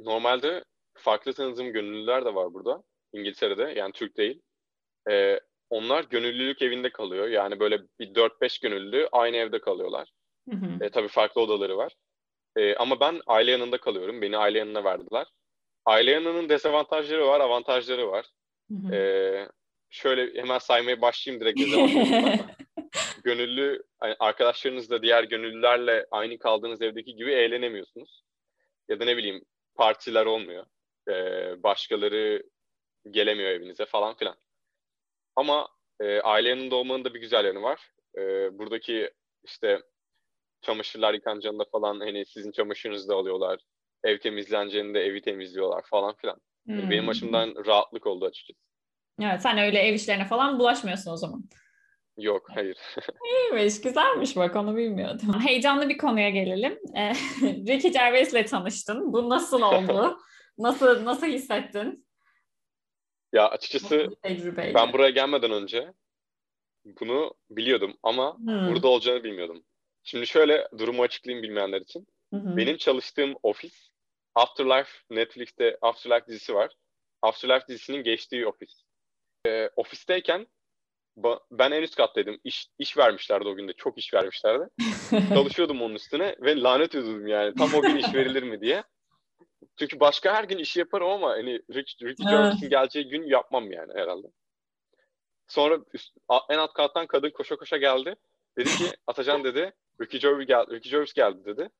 normalde 0.00 0.64
farklı 1.00 1.32
tanıdığım 1.32 1.72
gönüllüler 1.72 2.24
de 2.24 2.34
var 2.34 2.54
burada. 2.54 2.82
İngiltere'de 3.12 3.72
yani 3.76 3.92
Türk 3.92 4.16
değil. 4.16 4.40
Ee, 5.10 5.40
onlar 5.70 6.04
gönüllülük 6.04 6.62
evinde 6.62 6.90
kalıyor. 6.90 7.28
Yani 7.28 7.60
böyle 7.60 7.80
bir 8.00 8.14
4-5 8.14 8.62
gönüllü 8.62 9.08
aynı 9.12 9.36
evde 9.36 9.60
kalıyorlar. 9.60 10.08
Hı 10.50 10.56
hı. 10.56 10.84
E, 10.84 10.90
tabii 10.90 11.08
farklı 11.08 11.40
odaları 11.40 11.76
var. 11.76 11.94
E, 12.56 12.74
ama 12.74 13.00
ben 13.00 13.20
aile 13.26 13.50
yanında 13.50 13.78
kalıyorum. 13.78 14.22
Beni 14.22 14.36
aile 14.36 14.58
yanına 14.58 14.84
verdiler. 14.84 15.26
Aile 15.84 16.10
yanının 16.10 16.48
dezavantajları 16.48 17.26
var, 17.26 17.40
avantajları 17.40 18.08
var. 18.08 18.26
Hı 18.70 18.74
hı. 18.88 18.94
E, 18.94 19.48
şöyle 19.90 20.40
hemen 20.40 20.58
saymaya 20.58 21.00
başlayayım 21.00 21.44
direkt 21.44 21.60
dezavantajlarından. 21.60 22.40
Gönüllü, 23.24 23.82
arkadaşlarınızla, 24.00 25.02
diğer 25.02 25.24
gönüllülerle 25.24 26.06
aynı 26.10 26.38
kaldığınız 26.38 26.82
evdeki 26.82 27.14
gibi 27.14 27.32
eğlenemiyorsunuz. 27.32 28.22
Ya 28.88 29.00
da 29.00 29.04
ne 29.04 29.16
bileyim 29.16 29.44
partiler 29.74 30.26
olmuyor. 30.26 30.66
E, 31.10 31.62
başkaları 31.62 32.42
gelemiyor 33.10 33.50
evinize 33.50 33.86
falan 33.86 34.16
filan. 34.16 34.36
Ama 35.36 35.68
e, 36.00 36.20
aile 36.20 36.48
yanında 36.48 36.76
olmanın 36.76 37.04
da 37.04 37.14
bir 37.14 37.20
güzel 37.20 37.44
yanı 37.44 37.62
var. 37.62 37.90
E, 38.18 38.20
buradaki 38.58 39.10
işte 39.44 39.82
çamaşırlar 40.62 41.14
yıkanacağında 41.14 41.64
falan 41.72 42.00
hani 42.00 42.26
sizin 42.26 42.52
çamaşırınızı 42.52 43.08
da 43.08 43.14
alıyorlar. 43.14 43.60
Ev 44.04 44.18
temizleneceğinde 44.18 45.00
evi 45.00 45.22
temizliyorlar 45.22 45.82
falan 45.90 46.14
filan. 46.16 46.40
Yani 46.66 46.82
Hmm. 46.82 46.90
Benim 46.90 47.08
açımdan 47.08 47.54
rahatlık 47.66 48.06
oldu 48.06 48.24
açıkçası. 48.24 48.60
Evet, 49.22 49.42
sen 49.42 49.58
öyle 49.58 49.78
ev 49.78 49.94
işlerine 49.94 50.24
falan 50.24 50.58
bulaşmıyorsun 50.58 51.10
o 51.10 51.16
zaman. 51.16 51.44
Yok, 52.18 52.46
hayır. 52.54 52.78
İyiymiş, 53.24 53.80
güzelmiş 53.80 54.36
bak 54.36 54.56
onu 54.56 54.76
bilmiyordum. 54.76 55.40
Heyecanlı 55.46 55.88
bir 55.88 55.98
konuya 55.98 56.30
gelelim. 56.30 56.78
Ee, 56.96 57.12
Ricky 57.42 57.92
Gervais'le 57.92 58.50
tanıştın. 58.50 59.12
Bu 59.12 59.28
nasıl 59.28 59.62
oldu? 59.62 60.18
nasıl 60.62 61.04
nasıl 61.04 61.26
hissettin? 61.26 62.06
Ya 63.32 63.48
açıkçası 63.48 64.08
ben 64.74 64.92
buraya 64.92 65.10
gelmeden 65.10 65.50
önce 65.50 65.92
bunu 67.00 67.34
biliyordum 67.50 67.96
ama 68.02 68.36
Hmm. 68.38 68.68
burada 68.68 68.88
olacağını 68.88 69.24
bilmiyordum. 69.24 69.64
Şimdi 70.02 70.26
şöyle 70.26 70.68
durumu 70.78 71.02
açıklayayım 71.02 71.42
bilmeyenler 71.42 71.80
için. 71.80 72.06
Hı. 72.34 72.56
Benim 72.56 72.76
çalıştığım 72.76 73.34
ofis 73.42 73.90
Afterlife, 74.34 74.90
Netflix'te 75.10 75.78
Afterlife 75.82 76.26
dizisi 76.26 76.54
var. 76.54 76.72
Afterlife 77.22 77.66
dizisinin 77.68 78.02
geçtiği 78.02 78.46
ofis. 78.46 78.82
Ee, 79.46 79.70
ofisteyken 79.76 80.46
ben 81.50 81.70
en 81.70 81.82
üst 81.82 81.96
kattaydım. 81.96 82.40
İş, 82.44 82.66
iş 82.78 82.98
vermişlerdi 82.98 83.48
o 83.48 83.54
günde. 83.54 83.72
Çok 83.72 83.98
iş 83.98 84.14
vermişlerdi. 84.14 84.64
Çalışıyordum 85.34 85.82
onun 85.82 85.94
üstüne 85.94 86.36
ve 86.40 86.60
lanet 86.60 86.94
ediyordum 86.94 87.26
yani. 87.26 87.54
Tam 87.54 87.74
o 87.74 87.82
gün 87.82 87.96
iş 87.96 88.14
verilir 88.14 88.42
mi 88.42 88.60
diye. 88.60 88.84
Çünkü 89.78 90.00
başka 90.00 90.34
her 90.34 90.44
gün 90.44 90.58
işi 90.58 90.78
yaparım 90.78 91.08
ama 91.08 91.30
hani 91.30 91.52
Rick, 91.74 92.02
Ricky 92.02 92.08
Evet. 92.08 92.30
Gervais'in 92.30 92.68
geleceği 92.70 93.08
gün 93.08 93.22
yapmam 93.22 93.72
yani 93.72 93.92
herhalde. 93.94 94.26
Sonra 95.48 95.78
üst- 95.94 96.14
en 96.50 96.58
alt 96.58 96.72
kattan 96.72 97.06
kadın 97.06 97.30
koşa 97.30 97.56
koşa 97.56 97.76
geldi. 97.76 98.16
Dedi 98.58 98.72
ki 98.72 98.96
Atacan 99.06 99.44
dedi 99.44 99.72
Ricky 100.00 100.20
Gervais, 100.20 100.46
gel 100.46 100.66
Ricky 100.70 100.90
Gervais 100.90 101.12
geldi 101.12 101.44
dedi. 101.44 101.70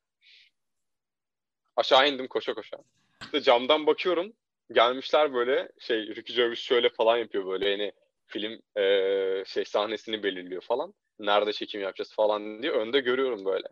Aşağı 1.76 2.08
indim 2.08 2.28
koşa 2.28 2.54
koşa. 2.54 2.76
İşte 3.22 3.40
camdan 3.40 3.87
bakıyorum. 3.87 4.32
Gelmişler 4.72 5.34
böyle 5.34 5.68
şey 5.78 6.06
Ricky 6.06 6.37
Gervais 6.37 6.58
şöyle 6.58 6.88
falan 6.88 7.16
yapıyor 7.16 7.46
böyle 7.46 7.68
yani 7.70 7.92
film 8.26 8.60
eee, 8.76 9.44
şey 9.46 9.64
sahnesini 9.64 10.22
belirliyor 10.22 10.62
falan. 10.62 10.94
Nerede 11.18 11.52
çekim 11.52 11.80
yapacağız 11.80 12.14
falan 12.14 12.62
diye 12.62 12.72
önde 12.72 13.00
görüyorum 13.00 13.44
böyle. 13.44 13.66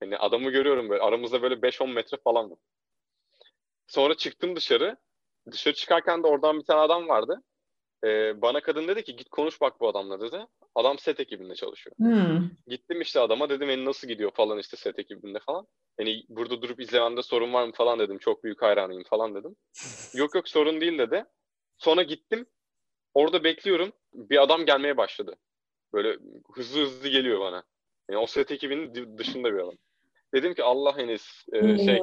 Hani 0.00 0.18
adamı 0.18 0.50
görüyorum 0.50 0.88
böyle. 0.88 1.02
Aramızda 1.02 1.42
böyle 1.42 1.54
5-10 1.62 1.92
metre 1.92 2.16
falan 2.24 2.50
var. 2.50 2.58
Sonra 3.90 4.14
çıktım 4.14 4.56
dışarı. 4.56 4.96
Dışarı 5.50 5.74
çıkarken 5.74 6.22
de 6.22 6.26
oradan 6.26 6.58
bir 6.58 6.64
tane 6.64 6.80
adam 6.80 7.08
vardı. 7.08 7.42
Ee, 8.04 8.42
bana 8.42 8.60
kadın 8.60 8.88
dedi 8.88 9.04
ki 9.04 9.16
git 9.16 9.28
konuş 9.28 9.60
bak 9.60 9.80
bu 9.80 9.88
adamla 9.88 10.20
dedi. 10.20 10.46
Adam 10.74 10.98
set 10.98 11.20
ekibinde 11.20 11.54
çalışıyor. 11.54 11.96
Hmm. 11.96 12.50
Gittim 12.66 13.00
işte 13.00 13.20
adama 13.20 13.48
dedim 13.48 13.68
hani 13.68 13.84
nasıl 13.84 14.08
gidiyor 14.08 14.30
falan 14.30 14.58
işte 14.58 14.76
set 14.76 14.98
ekibinde 14.98 15.38
falan. 15.38 15.66
Hani 15.98 16.24
burada 16.28 16.62
durup 16.62 16.80
izlemende 16.80 17.22
sorun 17.22 17.52
var 17.52 17.66
mı 17.66 17.72
falan 17.72 17.98
dedim. 17.98 18.18
Çok 18.18 18.44
büyük 18.44 18.62
hayranıyım 18.62 19.04
falan 19.04 19.34
dedim. 19.34 19.56
Yok 20.14 20.34
yok 20.34 20.48
sorun 20.48 20.80
değil 20.80 20.98
dedi. 20.98 21.24
Sonra 21.78 22.02
gittim. 22.02 22.46
Orada 23.14 23.44
bekliyorum. 23.44 23.92
Bir 24.14 24.42
adam 24.42 24.66
gelmeye 24.66 24.96
başladı. 24.96 25.36
Böyle 25.92 26.18
hızlı 26.54 26.80
hızlı 26.80 27.08
geliyor 27.08 27.40
bana. 27.40 27.62
Yani 28.10 28.20
o 28.20 28.26
set 28.26 28.50
ekibinin 28.50 29.18
dışında 29.18 29.52
bir 29.52 29.58
adam. 29.58 29.76
Dedim 30.34 30.54
ki 30.54 30.62
Allah 30.62 30.98
henüz 30.98 31.44
e, 31.52 31.78
şey 31.78 32.00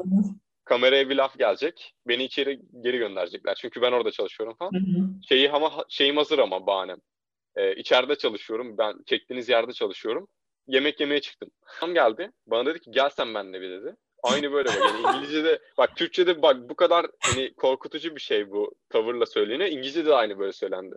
kameraya 0.68 1.10
bir 1.10 1.16
laf 1.16 1.38
gelecek. 1.38 1.94
Beni 2.08 2.24
içeri 2.24 2.60
geri 2.82 2.98
gönderecekler. 2.98 3.56
Çünkü 3.56 3.82
ben 3.82 3.92
orada 3.92 4.12
çalışıyorum 4.12 4.56
falan. 4.60 4.72
Hı 4.72 4.78
hı. 4.78 5.10
Şeyi 5.30 5.52
ama 5.52 5.86
şeyim 5.90 6.18
hazır 6.18 6.40
ama 6.40 6.68
bahanem. 6.68 6.98
Ee, 7.56 7.76
içeride 7.76 8.16
çalışıyorum. 8.16 8.78
Ben 8.78 8.96
çektiğiniz 9.06 9.50
yerde 9.50 9.74
çalışıyorum. 9.74 10.28
Yemek 10.68 11.00
yemeye 11.00 11.22
çıktım. 11.22 11.50
Tam 11.80 11.94
geldi. 11.94 12.32
Bana 12.48 12.66
dedi 12.66 12.80
ki 12.80 12.92
gel 12.92 13.10
sen 13.10 13.34
benimle 13.34 13.62
bir 13.62 13.72
dedi. 13.72 13.96
Aynı 14.24 14.52
böyle 14.52 14.70
bak. 14.70 14.78
Yani 14.82 15.18
İngilizce'de 15.18 15.60
bak 15.78 15.96
Türkçe'de 15.96 16.42
bak 16.42 16.70
bu 16.70 16.76
kadar 16.76 17.06
hani 17.20 17.54
korkutucu 17.54 18.16
bir 18.16 18.22
şey 18.22 18.52
bu 18.52 18.76
tavırla 18.90 19.26
söyleniyor. 19.26 19.70
İngilizce'de 19.70 20.10
de 20.10 20.16
aynı 20.16 20.40
böyle 20.40 20.54
söylendi. 20.54 20.96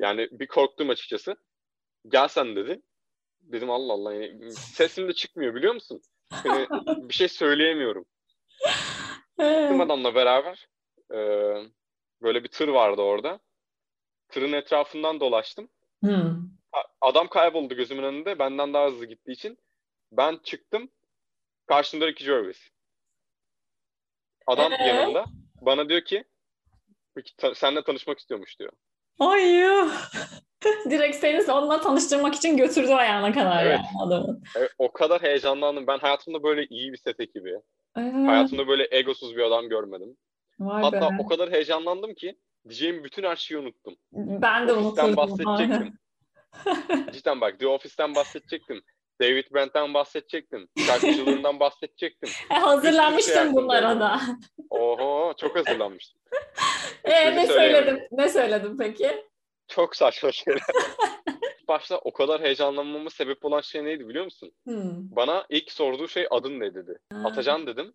Yani 0.00 0.28
bir 0.32 0.46
korktum 0.46 0.90
açıkçası. 0.90 1.36
Gel 2.08 2.28
sen 2.28 2.56
dedi. 2.56 2.80
Dedim 3.40 3.70
Allah 3.70 3.92
Allah 3.92 4.14
yani 4.14 4.52
sesim 4.52 5.08
de 5.08 5.12
çıkmıyor 5.12 5.54
biliyor 5.54 5.74
musun? 5.74 6.02
Hani 6.30 6.66
bir 7.08 7.14
şey 7.14 7.28
söyleyemiyorum. 7.28 8.04
Gittim 9.38 9.80
adamla 9.80 10.14
beraber. 10.14 10.68
Ee, 11.14 11.16
böyle 12.22 12.44
bir 12.44 12.48
tır 12.48 12.68
vardı 12.68 13.02
orada. 13.02 13.40
Tırın 14.28 14.52
etrafından 14.52 15.20
dolaştım. 15.20 15.68
Hmm. 16.02 16.36
Adam 17.00 17.28
kayboldu 17.28 17.74
gözümün 17.76 18.02
önünde. 18.02 18.38
Benden 18.38 18.74
daha 18.74 18.86
hızlı 18.86 19.06
gittiği 19.06 19.32
için. 19.32 19.58
Ben 20.12 20.40
çıktım. 20.44 20.90
Karşımda 21.66 22.06
Ricky 22.06 22.30
Gervais. 22.30 22.68
Adam 24.46 24.72
Ee? 24.72 24.86
yanımda. 24.86 25.24
Bana 25.60 25.88
diyor 25.88 26.00
ki 26.00 26.24
"Peki, 27.14 27.36
ta- 27.36 27.54
seninle 27.54 27.82
tanışmak 27.84 28.18
istiyormuş 28.18 28.58
diyor. 28.58 28.72
Ay. 29.18 29.42
Direkt 30.90 31.16
seni 31.16 31.52
onunla 31.52 31.80
tanıştırmak 31.80 32.34
için 32.34 32.56
götürdü 32.56 32.92
ayağına 32.92 33.32
kadar 33.32 33.66
Evet. 33.66 33.78
yani 33.78 34.02
adamın. 34.06 34.42
E, 34.56 34.68
o 34.78 34.92
kadar 34.92 35.22
heyecanlandım. 35.22 35.86
Ben 35.86 35.98
hayatımda 35.98 36.42
böyle 36.42 36.66
iyi 36.66 36.92
bir 36.92 36.96
set 36.96 37.20
ekibi, 37.20 37.60
Evet. 38.00 38.28
hayatımda 38.28 38.68
böyle 38.68 38.88
egosuz 38.90 39.36
bir 39.36 39.42
adam 39.42 39.68
görmedim. 39.68 40.16
Vay 40.60 40.82
Hatta 40.82 41.00
be. 41.10 41.16
o 41.20 41.26
kadar 41.26 41.50
heyecanlandım 41.52 42.14
ki 42.14 42.38
diyeceğim 42.68 43.04
bütün 43.04 43.22
her 43.22 43.36
şeyi 43.36 43.58
unuttum. 43.58 43.96
Ben 44.12 44.68
de 44.68 44.72
unuturdum. 44.72 45.16
bahsedecektim. 45.16 45.98
Cidden 47.12 47.40
bak 47.40 47.58
The 47.60 47.66
Office'ten 47.66 48.14
bahsedecektim. 48.14 48.82
David 49.20 49.44
Brent'ten 49.54 49.94
bahsedecektim. 49.94 50.68
Şarkıcılığından 50.86 51.60
bahsedecektim. 51.60 52.30
E, 52.50 52.54
Hazırlanmıştım 52.54 53.34
şey 53.44 53.52
bunlara 53.52 54.00
da. 54.00 54.20
Oho 54.70 55.34
çok 55.40 55.56
hazırlanmıştım. 55.56 56.20
E, 57.04 57.36
ne 57.36 57.46
söyledim? 57.46 58.00
Ne 58.10 58.28
söyledim 58.28 58.76
peki? 58.78 59.24
Çok 59.68 59.96
saçma 59.96 60.32
şeyler. 60.32 60.62
başta 61.68 61.98
o 61.98 62.12
kadar 62.12 62.42
heyecanlanmama 62.42 63.10
sebep 63.10 63.44
olan 63.44 63.60
şey 63.60 63.84
neydi 63.84 64.08
biliyor 64.08 64.24
musun? 64.24 64.52
Hmm. 64.64 65.16
Bana 65.16 65.46
ilk 65.48 65.72
sorduğu 65.72 66.08
şey 66.08 66.26
adın 66.30 66.60
ne 66.60 66.74
dedi. 66.74 66.98
Ha. 67.12 67.18
Atacan 67.24 67.66
dedim. 67.66 67.94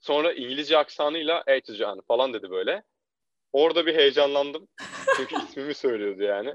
Sonra 0.00 0.32
İngilizce 0.32 0.78
aksanıyla 0.78 1.38
Atacan 1.38 2.00
falan 2.00 2.34
dedi 2.34 2.50
böyle. 2.50 2.82
Orada 3.52 3.86
bir 3.86 3.94
heyecanlandım. 3.94 4.68
Çünkü 5.16 5.36
ismimi 5.48 5.74
söylüyordu 5.74 6.22
yani. 6.22 6.54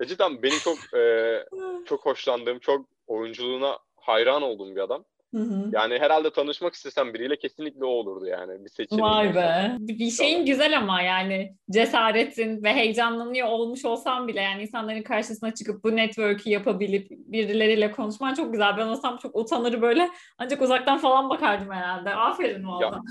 E 0.00 0.06
cidden 0.06 0.42
benim 0.42 0.58
çok 0.58 0.94
e, 0.94 1.44
çok 1.86 2.06
hoşlandığım, 2.06 2.58
çok 2.58 2.86
oyunculuğuna 3.06 3.78
hayran 3.96 4.42
olduğum 4.42 4.76
bir 4.76 4.80
adam. 4.80 5.04
Hı 5.34 5.40
hı. 5.40 5.70
Yani 5.72 5.98
herhalde 5.98 6.30
tanışmak 6.30 6.74
istesem 6.74 7.14
biriyle 7.14 7.36
kesinlikle 7.36 7.84
o 7.84 7.88
olurdu 7.88 8.26
yani. 8.26 8.64
Bir 8.64 8.70
seçeneğim 8.70 9.04
Vay 9.04 9.34
be. 9.34 9.76
Bir 9.78 10.10
şeyin 10.10 10.46
güzel 10.46 10.78
ama 10.78 11.02
yani 11.02 11.56
cesaretin 11.70 12.62
ve 12.62 12.74
heyecanlanıyor 12.74 13.48
olmuş 13.48 13.84
olsam 13.84 14.28
bile 14.28 14.40
yani 14.40 14.62
insanların 14.62 15.02
karşısına 15.02 15.54
çıkıp 15.54 15.84
bu 15.84 15.96
network'ü 15.96 16.50
yapabilip 16.50 17.06
birileriyle 17.10 17.90
konuşman 17.90 18.34
çok 18.34 18.52
güzel. 18.52 18.76
Ben 18.76 18.86
olsam 18.86 19.16
çok 19.16 19.36
utanır 19.36 19.82
böyle 19.82 20.10
ancak 20.38 20.62
uzaktan 20.62 20.98
falan 20.98 21.30
bakardım 21.30 21.70
herhalde. 21.70 22.14
Aferin 22.14 22.68
valla. 22.68 23.02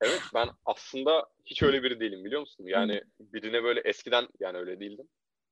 Evet 0.00 0.22
ben 0.34 0.48
aslında 0.64 1.26
hiç 1.46 1.62
öyle 1.62 1.82
biri 1.82 2.00
değilim 2.00 2.24
biliyor 2.24 2.40
musun? 2.40 2.64
Yani 2.66 3.02
birine 3.20 3.62
böyle 3.62 3.80
eskiden 3.80 4.28
yani 4.40 4.58
öyle 4.58 4.80
değildim. 4.80 5.06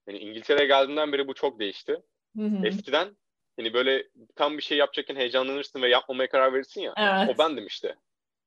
Yani 0.06 0.18
İngiltere'ye 0.18 0.66
geldiğimden 0.66 1.12
beri 1.12 1.28
bu 1.28 1.34
çok 1.34 1.60
değişti. 1.60 1.96
Hı 2.36 2.44
hı. 2.44 2.66
Eskiden 2.66 3.16
hani 3.58 3.72
böyle 3.74 4.04
tam 4.36 4.56
bir 4.56 4.62
şey 4.62 4.78
yapacakken 4.78 5.16
heyecanlanırsın 5.16 5.82
ve 5.82 5.88
yapmamaya 5.88 6.28
karar 6.28 6.52
verirsin 6.54 6.80
ya. 6.80 6.94
Evet. 6.96 7.34
O 7.34 7.38
bendim 7.38 7.66
işte. 7.66 7.94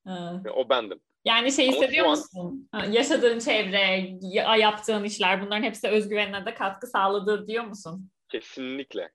Yani 0.05 0.49
o 0.55 0.69
bendim. 0.69 0.99
Yani 1.25 1.51
şey 1.51 1.67
Ama 1.69 1.77
hissediyor 1.77 2.05
an- 2.05 2.09
musun? 2.11 2.69
Yaşadığın 2.91 3.39
çevre, 3.39 4.09
ya- 4.21 4.55
yaptığın 4.55 5.03
işler 5.03 5.41
bunların 5.45 5.63
hepsi 5.63 5.87
özgüvenine 5.87 6.45
de 6.45 6.53
katkı 6.53 6.87
sağladı 6.87 7.47
diyor 7.47 7.63
musun? 7.63 8.09
Kesinlikle. 8.29 9.09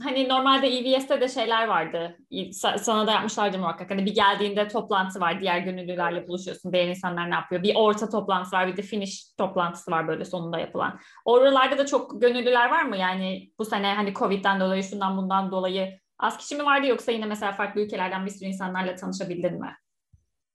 Hani 0.00 0.28
normalde 0.28 0.66
EVS'te 0.66 1.20
de 1.20 1.28
şeyler 1.28 1.68
vardı. 1.68 2.18
Sa- 2.30 2.78
Sana 2.78 3.06
da 3.06 3.12
yapmışlardır 3.12 3.58
muhakkak. 3.58 3.90
Hani 3.90 4.06
bir 4.06 4.14
geldiğinde 4.14 4.68
toplantı 4.68 5.20
var. 5.20 5.40
Diğer 5.40 5.58
gönüllülerle 5.58 6.28
buluşuyorsun. 6.28 6.72
Diğer 6.72 6.88
insanlar 6.88 7.30
ne 7.30 7.34
yapıyor? 7.34 7.62
Bir 7.62 7.74
orta 7.74 8.08
toplantısı 8.08 8.56
var. 8.56 8.66
Bir 8.66 8.76
de 8.76 8.82
finish 8.82 9.34
toplantısı 9.38 9.90
var 9.90 10.08
böyle 10.08 10.24
sonunda 10.24 10.58
yapılan. 10.58 11.00
Oralarda 11.24 11.78
da 11.78 11.86
çok 11.86 12.20
gönüllüler 12.20 12.70
var 12.70 12.82
mı? 12.82 12.96
Yani 12.96 13.50
bu 13.58 13.64
sene 13.64 13.94
hani 13.94 14.14
Covid'den 14.14 14.60
dolayı 14.60 14.82
şundan 14.82 15.16
bundan 15.16 15.50
dolayı 15.52 15.98
az 16.18 16.38
kişi 16.38 16.56
mi 16.56 16.64
vardı 16.64 16.86
yoksa 16.86 17.12
yine 17.12 17.26
mesela 17.26 17.52
farklı 17.52 17.80
ülkelerden 17.80 18.26
bir 18.26 18.30
sürü 18.30 18.48
insanlarla 18.48 18.94
tanışabildin 18.94 19.60
mi? 19.60 19.76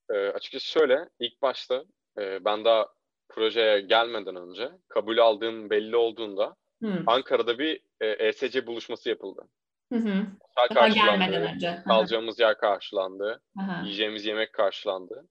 Ee, 0.10 0.28
açıkçası 0.28 0.66
şöyle 0.66 1.10
ilk 1.20 1.42
başta 1.42 1.84
e, 2.20 2.46
ben 2.46 2.66
daha 2.66 2.86
projeye 3.30 3.82
gelmeden 3.82 4.36
önce 4.36 4.70
kabul 4.88 5.18
aldığım 5.18 5.70
belli 5.70 5.96
olduğunda 5.96 6.56
Hı. 6.84 7.04
Ankara'da 7.08 7.60
bir 7.60 7.87
e, 8.02 8.08
ESC 8.08 8.68
buluşması 8.68 9.10
yapıldı. 9.10 9.48
Hı 9.94 10.00
hı. 10.00 10.26
Otel 10.66 10.76
Daha 10.76 10.88
gelmeden 10.88 11.56
önce. 11.56 11.80
Kalacağımız 11.88 12.40
yer 12.40 12.58
karşılandı, 12.58 13.42
hı. 13.58 13.84
yiyeceğimiz 13.84 14.26
yemek 14.26 14.54
karşılandı. 14.54 15.28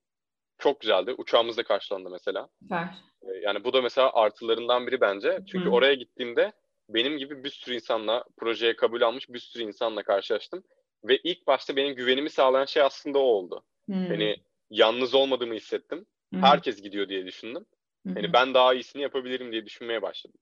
Çok 0.57 0.81
güzeldi. 0.81 1.15
Uçağımız 1.17 1.57
da 1.57 1.63
karşılandı 1.63 2.09
mesela. 2.09 2.49
Süper. 2.61 2.83
E, 3.21 3.37
Yani 3.43 3.63
bu 3.63 3.73
da 3.73 3.81
mesela 3.81 4.13
artılarından 4.13 4.87
biri 4.87 5.01
bence. 5.01 5.39
Çünkü 5.51 5.65
Hı. 5.65 5.69
oraya 5.69 5.93
gittiğimde 5.93 6.51
benim 6.89 7.17
gibi 7.17 7.43
bir 7.43 7.49
sürü 7.49 7.75
insanla, 7.75 8.23
projeye 8.37 8.75
kabul 8.75 9.01
almış 9.01 9.29
bir 9.29 9.39
sürü 9.39 9.63
insanla 9.63 10.03
karşılaştım. 10.03 10.63
Ve 11.03 11.17
ilk 11.17 11.47
başta 11.47 11.75
benim 11.75 11.95
güvenimi 11.95 12.29
sağlayan 12.29 12.65
şey 12.65 12.83
aslında 12.83 13.19
o 13.19 13.21
oldu. 13.21 13.63
Hı. 13.89 13.93
Hani 13.93 14.35
yalnız 14.69 15.15
olmadığımı 15.15 15.53
hissettim. 15.53 16.05
Hı. 16.33 16.39
Herkes 16.39 16.81
gidiyor 16.81 17.09
diye 17.09 17.25
düşündüm. 17.25 17.65
Hı 18.07 18.09
hı. 18.09 18.13
Hani 18.13 18.33
ben 18.33 18.53
daha 18.53 18.73
iyisini 18.73 19.01
yapabilirim 19.01 19.51
diye 19.51 19.65
düşünmeye 19.65 20.01
başladım. 20.01 20.39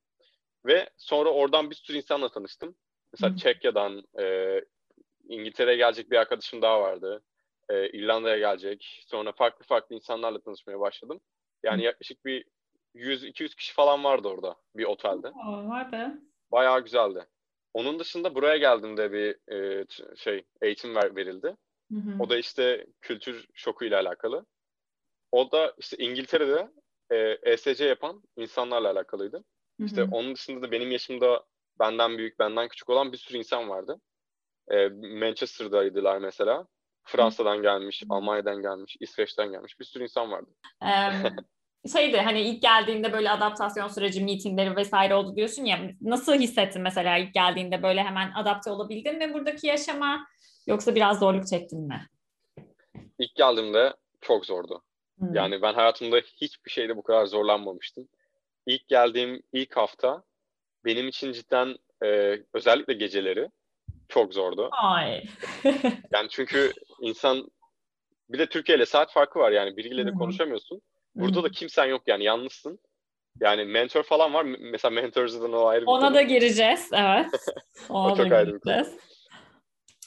Ve 0.66 0.90
sonra 0.98 1.30
oradan 1.30 1.70
bir 1.70 1.76
sürü 1.76 1.98
insanla 1.98 2.30
tanıştım. 2.30 2.76
Mesela 3.14 3.34
Hı. 3.34 3.38
Çekya'dan, 3.38 4.04
e, 4.20 4.62
İngiltere'ye 5.30 5.78
gelecek 5.78 6.12
bir 6.12 6.18
arkadaşım 6.18 6.62
daha 6.62 6.82
vardı. 6.82 7.24
E, 7.70 7.90
İrlanda'ya 7.90 8.38
gelecek. 8.38 9.04
Sonra 9.08 9.32
farklı 9.32 9.66
farklı 9.66 9.96
insanlarla 9.96 10.42
tanışmaya 10.42 10.80
başladım. 10.80 11.20
Yani 11.64 11.82
Hı. 11.82 11.86
yaklaşık 11.86 12.26
bir 12.26 12.46
100-200 12.96 13.56
kişi 13.56 13.74
falan 13.74 14.04
vardı 14.04 14.28
orada 14.28 14.56
bir 14.76 14.86
otelde. 14.86 15.28
Aa, 15.28 15.68
Var 15.68 15.92
be. 15.92 16.12
Bayağı 16.52 16.84
güzeldi. 16.84 17.28
Onun 17.74 18.00
dışında 18.00 18.36
buraya 18.36 18.58
geldiğimde 18.58 19.12
bir 19.12 19.54
e, 19.54 19.86
şey 20.16 20.44
eğitim 20.62 20.96
ver, 20.96 21.16
verildi. 21.16 21.56
Hı 21.92 21.98
hı. 21.98 22.16
O 22.20 22.30
da 22.30 22.38
işte 22.38 22.86
kültür 23.02 23.48
şoku 23.54 23.86
ile 23.86 23.98
alakalı. 23.98 24.46
O 25.32 25.52
da 25.52 25.74
işte 25.78 25.98
İngiltere'de 25.98 26.72
e, 27.12 27.38
ESC 27.52 27.86
yapan 27.86 28.24
insanlarla 28.36 28.90
alakalıydı. 28.90 29.44
Hı 29.80 29.86
İşte 29.86 30.02
hı. 30.02 30.08
onun 30.12 30.36
dışında 30.36 30.62
da 30.62 30.72
benim 30.72 30.92
yaşımda 30.92 31.44
benden 31.80 32.18
büyük, 32.18 32.40
benden 32.40 32.68
küçük 32.68 32.90
olan 32.90 33.12
bir 33.12 33.18
sürü 33.18 33.38
insan 33.38 33.70
vardı. 33.70 34.02
E, 34.72 34.88
Manchester'daydılar 35.20 36.18
mesela. 36.18 36.68
Fransa'dan 37.04 37.62
gelmiş, 37.62 38.04
Almanya'dan 38.10 38.62
gelmiş, 38.62 38.98
İsveç'ten 39.00 39.52
gelmiş 39.52 39.80
bir 39.80 39.86
sürü 39.86 40.04
insan 40.04 40.32
vardı. 40.32 40.50
Şeydi 41.94 42.18
hani 42.18 42.42
ilk 42.42 42.62
geldiğinde 42.62 43.14
böyle 43.14 43.32
adaptasyon 43.32 43.88
süreci, 43.88 44.24
meetingleri 44.24 44.76
vesaire 44.76 45.16
oldu 45.16 45.36
diyorsun 45.36 45.66
ya. 45.66 45.92
Nasıl 46.02 46.34
hissettin 46.34 46.82
mesela 46.82 47.18
ilk 47.18 47.34
geldiğinde 47.34 47.84
böyle 47.84 48.04
hemen 48.04 48.32
adapte 48.32 48.72
olabildin 48.72 49.18
mi 49.18 49.34
buradaki 49.34 49.68
yaşama 49.68 50.28
yoksa 50.68 50.96
biraz 50.96 51.20
zorluk 51.20 51.48
çektin 51.48 51.88
mi? 51.88 52.08
İlk 53.20 53.36
geldiğimde 53.36 53.94
çok 54.22 54.46
zordu. 54.46 54.82
Hı. 55.20 55.26
Yani 55.34 55.62
ben 55.62 55.74
hayatımda 55.74 56.18
hiçbir 56.18 56.72
şeyde 56.72 56.98
bu 56.98 57.04
kadar 57.04 57.26
zorlanmamıştım. 57.26 58.08
İlk 58.66 58.88
geldiğim 58.88 59.44
ilk 59.54 59.78
hafta 59.78 60.24
benim 60.86 61.08
için 61.08 61.32
cidden 61.32 61.76
e, 62.04 62.40
özellikle 62.54 62.94
geceleri 62.94 63.50
çok 64.10 64.34
zordu. 64.34 64.70
Ay. 64.72 65.24
Yani 66.12 66.30
çünkü 66.30 66.72
insan 67.02 67.52
bir 68.30 68.40
de 68.40 68.46
Türkiye 68.50 68.78
ile 68.78 68.86
saat 68.86 69.12
farkı 69.14 69.40
var 69.40 69.52
yani 69.52 69.78
biriyle 69.78 70.06
de 70.06 70.12
konuşamıyorsun. 70.12 70.82
Burada 71.16 71.44
da 71.44 71.50
kimsen 71.50 71.86
yok 71.86 72.02
yani 72.08 72.24
yalnızsın. 72.24 72.80
Yani 73.42 73.66
mentor 73.66 74.04
falan 74.04 74.34
var. 74.34 74.44
Mesela 74.44 74.92
mentors'dan 74.92 75.54
o 75.54 75.66
ayrı 75.66 75.82
bir 75.82 75.88
Ona 75.88 76.00
konu. 76.06 76.16
da 76.16 76.22
gireceğiz. 76.22 76.90
Evet. 76.94 77.28
Ona 77.90 78.14
O 78.14 78.18
çok 78.18 78.30
da 78.30 78.36
ayrı 78.36 78.54
bir 78.54 78.60
konu. 78.60 78.86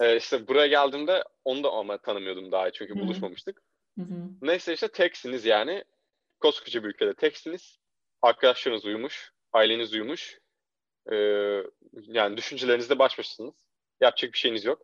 Ee, 0.00 0.16
işte 0.16 0.48
buraya 0.48 0.66
geldiğimde 0.66 1.24
onu 1.44 1.62
da 1.64 1.70
ama 1.70 1.98
tanımıyordum 1.98 2.52
daha 2.52 2.70
çünkü 2.70 2.94
Hı 2.94 2.98
hı. 2.98 3.02
buluşmamıştık. 3.02 3.62
Hı 3.98 4.02
hı. 4.04 4.14
Neyse 4.42 4.72
işte 4.74 4.88
teksiniz 4.88 5.44
yani. 5.44 5.84
Koskoca 6.40 6.82
bir 6.84 6.88
ülkede 6.88 7.14
teksiniz. 7.14 7.78
Arkadaşlarınız 8.22 8.84
uyumuş. 8.84 9.32
Aileniz 9.52 9.92
uyumuş. 9.92 10.38
Ee, 11.12 11.62
yani 11.92 12.36
düşüncelerinizde 12.36 12.98
baş 12.98 13.18
başasınız. 13.18 13.54
Yapacak 14.00 14.32
bir 14.32 14.38
şeyiniz 14.38 14.64
yok. 14.64 14.82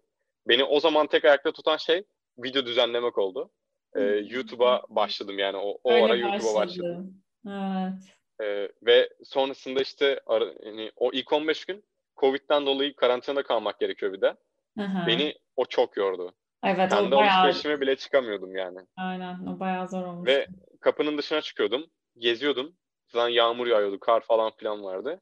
Beni 0.48 0.64
o 0.64 0.80
zaman 0.80 1.06
tek 1.06 1.24
ayakta 1.24 1.52
tutan 1.52 1.76
şey 1.76 2.04
video 2.38 2.66
düzenlemek 2.66 3.18
oldu. 3.18 3.50
Ee. 3.96 4.00
YouTube'a 4.02 4.82
başladım 4.88 5.38
yani 5.38 5.56
o, 5.56 5.78
o 5.84 5.92
Öyle 5.92 6.04
ara 6.04 6.16
YouTube'a 6.16 6.54
başladım. 6.54 7.22
Evet. 7.48 8.16
Ee, 8.40 8.68
ve 8.82 9.08
sonrasında 9.24 9.80
işte 9.80 10.20
ara, 10.26 10.52
yani 10.64 10.92
o 10.96 11.10
ilk 11.12 11.32
15 11.32 11.64
gün 11.64 11.84
Covid'den 12.16 12.66
dolayı 12.66 12.96
karantinada 12.96 13.42
kalmak 13.42 13.80
gerekiyor 13.80 14.12
bir 14.12 14.20
de. 14.20 14.36
Hı. 14.78 15.06
Beni 15.06 15.34
o 15.56 15.64
çok 15.64 15.96
yordu. 15.96 16.34
evet 16.64 16.92
o 16.92 16.96
Kendi 16.96 17.10
bayağı 17.10 17.38
alışverişime 17.38 17.80
bile 17.80 17.96
çıkamıyordum 17.96 18.56
yani. 18.56 18.78
aynen 18.96 19.46
o 19.46 19.60
bayağı 19.60 19.88
zor 19.88 20.06
olmuş. 20.06 20.28
Ve 20.28 20.46
kapının 20.80 21.18
dışına 21.18 21.40
çıkıyordum. 21.40 21.86
Geziyordum. 22.18 22.76
Zaten 23.08 23.28
yağmur 23.28 23.66
yağıyordu. 23.66 24.00
Kar 24.00 24.20
falan 24.20 24.52
filan 24.56 24.84
vardı. 24.84 25.20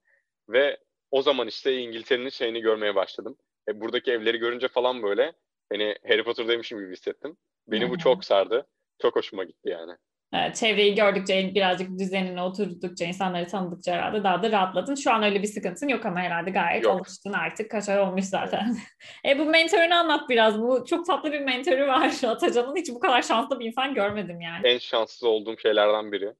Ve 0.49 0.79
o 1.11 1.23
zaman 1.23 1.49
işte 1.49 1.79
İngiltere'nin 1.79 2.29
şeyini 2.29 2.61
görmeye 2.61 2.95
başladım. 2.95 3.37
E, 3.68 3.81
buradaki 3.81 4.12
evleri 4.12 4.38
görünce 4.38 4.68
falan 4.68 5.03
böyle 5.03 5.33
hani 5.73 5.97
Harry 6.09 6.25
Potter'daymışım 6.25 6.81
gibi 6.81 6.92
hissettim. 6.92 7.37
Beni 7.66 7.90
bu 7.90 7.99
çok 7.99 8.25
sardı. 8.25 8.66
Çok 9.03 9.16
hoşuma 9.16 9.45
gitti 9.45 9.68
yani. 9.68 9.92
Evet, 10.35 10.57
çevreyi 10.57 10.95
gördükçe, 10.95 11.55
birazcık 11.55 11.99
düzenine 11.99 12.42
oturdukça, 12.42 13.05
insanları 13.05 13.47
tanıdıkça 13.47 13.92
herhalde 13.92 14.25
daha 14.25 14.42
da 14.42 14.53
rahatladın. 14.53 14.95
Şu 14.95 15.12
an 15.12 15.23
öyle 15.23 15.42
bir 15.42 15.47
sıkıntın 15.47 15.88
yok 15.88 16.07
ama 16.07 16.21
herhalde 16.21 16.51
gayet 16.51 16.85
Yok. 16.85 17.01
alıştın 17.01 17.33
artık. 17.33 17.71
Kaç 17.71 17.88
ay 17.88 18.01
olmuş 18.01 18.25
zaten. 18.25 18.77
e 19.29 19.38
bu 19.38 19.45
mentorunu 19.45 19.95
anlat 19.95 20.29
biraz. 20.29 20.59
Bu 20.59 20.85
çok 20.87 21.07
tatlı 21.07 21.33
bir 21.33 21.40
mentoru 21.40 21.87
var. 21.87 22.12
Atacan'ın 22.27 22.77
hiç 22.77 22.90
bu 22.90 23.01
kadar 23.01 23.23
şanslı 23.23 23.61
bir 23.61 23.66
insan 23.66 23.95
görmedim 23.95 24.40
yani. 24.40 24.66
En 24.66 24.79
şanssız 24.79 25.25
olduğum 25.25 25.59
şeylerden 25.59 26.12
biri. 26.12 26.33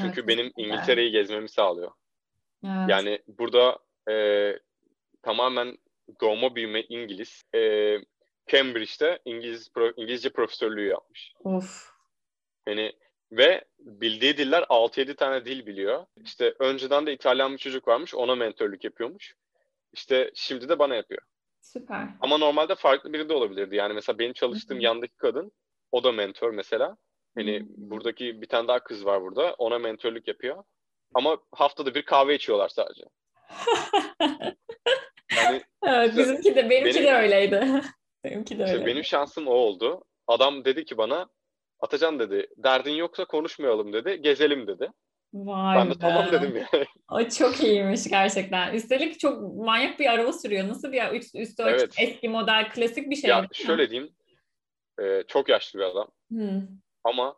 Çünkü 0.00 0.20
Evet, 0.20 0.28
benim. 0.28 0.52
İngiltere'yi 0.56 1.10
gezmemi 1.10 1.48
sağlıyor. 1.48 1.90
Evet. 2.64 2.88
Yani 2.88 3.22
burada 3.26 3.78
e, 4.10 4.14
tamamen 5.22 5.78
doğma 6.20 6.54
büyüme 6.54 6.80
İngiliz. 6.82 7.42
E, 7.54 7.60
Cambridge'de 8.46 9.18
İngiliz 9.24 9.68
pro- 9.68 9.92
İngilizce 9.96 10.30
profesörlüğü 10.30 10.86
yapmış. 10.88 11.32
Of. 11.44 11.90
Yani 12.68 12.92
ve 13.32 13.64
bildiği 13.78 14.36
diller 14.36 14.62
6-7 14.62 15.14
tane 15.16 15.44
dil 15.44 15.66
biliyor. 15.66 16.06
İşte 16.24 16.54
önceden 16.58 17.06
de 17.06 17.12
İtalyan 17.12 17.52
bir 17.52 17.58
çocuk 17.58 17.88
varmış, 17.88 18.14
ona 18.14 18.34
mentörlük 18.34 18.84
yapıyormuş. 18.84 19.34
İşte 19.92 20.30
şimdi 20.34 20.68
de 20.68 20.78
bana 20.78 20.94
yapıyor. 20.94 21.22
Süper. 21.60 22.08
Ama 22.20 22.38
normalde 22.38 22.74
farklı 22.74 23.12
biri 23.12 23.28
de 23.28 23.32
olabilirdi. 23.32 23.76
Yani 23.76 23.92
mesela 23.92 24.18
benim 24.18 24.32
çalıştığım 24.32 24.76
Hı 24.76 24.80
hı. 24.80 24.84
yandaki 24.84 25.16
kadın, 25.16 25.52
o 25.92 26.04
da 26.04 26.12
mentor 26.12 26.50
mesela. 26.50 26.96
Hani 27.36 27.62
buradaki 27.68 28.42
bir 28.42 28.48
tane 28.48 28.68
daha 28.68 28.84
kız 28.84 29.06
var 29.06 29.22
burada, 29.22 29.54
ona 29.58 29.78
mentörlük 29.78 30.28
yapıyor. 30.28 30.64
Ama 31.14 31.38
haftada 31.52 31.94
bir 31.94 32.02
kahve 32.02 32.34
içiyorlar 32.34 32.68
sadece. 32.68 33.04
yani, 35.36 35.62
evet, 35.82 36.10
işte, 36.10 36.22
bizimki 36.22 36.54
de 36.54 36.70
benimki 36.70 36.94
benim, 36.94 37.06
de 37.06 37.14
öyleydi. 37.14 37.82
benimki 38.24 38.58
de. 38.58 38.64
Işte 38.64 38.86
benim 38.86 39.04
şansım 39.04 39.46
o 39.46 39.50
oldu. 39.50 40.04
Adam 40.26 40.64
dedi 40.64 40.84
ki 40.84 40.98
bana 40.98 41.28
Atacan 41.80 42.18
dedi 42.18 42.46
derdin 42.56 42.92
yoksa 42.92 43.24
konuşmayalım 43.24 43.92
dedi. 43.92 44.22
Gezelim 44.22 44.66
dedi. 44.66 44.90
Vay 45.34 45.76
ben 45.76 45.86
de 45.86 45.94
be. 45.94 45.98
tamam 46.00 46.32
dedim 46.32 46.56
yani. 46.56 46.84
O 47.10 47.28
çok 47.28 47.64
iyiymiş 47.64 48.08
gerçekten. 48.08 48.74
Üstelik 48.74 49.20
çok 49.20 49.56
manyak 49.56 50.00
bir 50.00 50.06
araba 50.06 50.32
sürüyor. 50.32 50.68
Nasıl 50.68 50.92
bir 50.92 51.12
üst, 51.12 51.34
üstü 51.34 51.62
açık 51.62 51.80
evet. 51.80 51.94
eski 51.98 52.28
model 52.28 52.70
klasik 52.70 53.10
bir 53.10 53.16
şey. 53.16 53.30
Ya 53.30 53.46
şöyle 53.52 53.90
diyeyim. 53.90 54.12
E, 55.02 55.22
çok 55.28 55.48
yaşlı 55.48 55.78
bir 55.78 55.84
adam. 55.84 56.08
Hmm. 56.30 56.60
Ama 57.06 57.36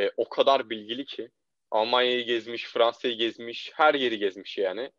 e, 0.00 0.10
o 0.16 0.28
kadar 0.28 0.70
bilgili 0.70 1.04
ki 1.04 1.30
Almanya'yı 1.70 2.24
gezmiş, 2.24 2.64
Fransa'yı 2.64 3.14
gezmiş, 3.16 3.70
her 3.74 3.94
yeri 3.94 4.18
gezmiş 4.18 4.58
yani. 4.58 4.90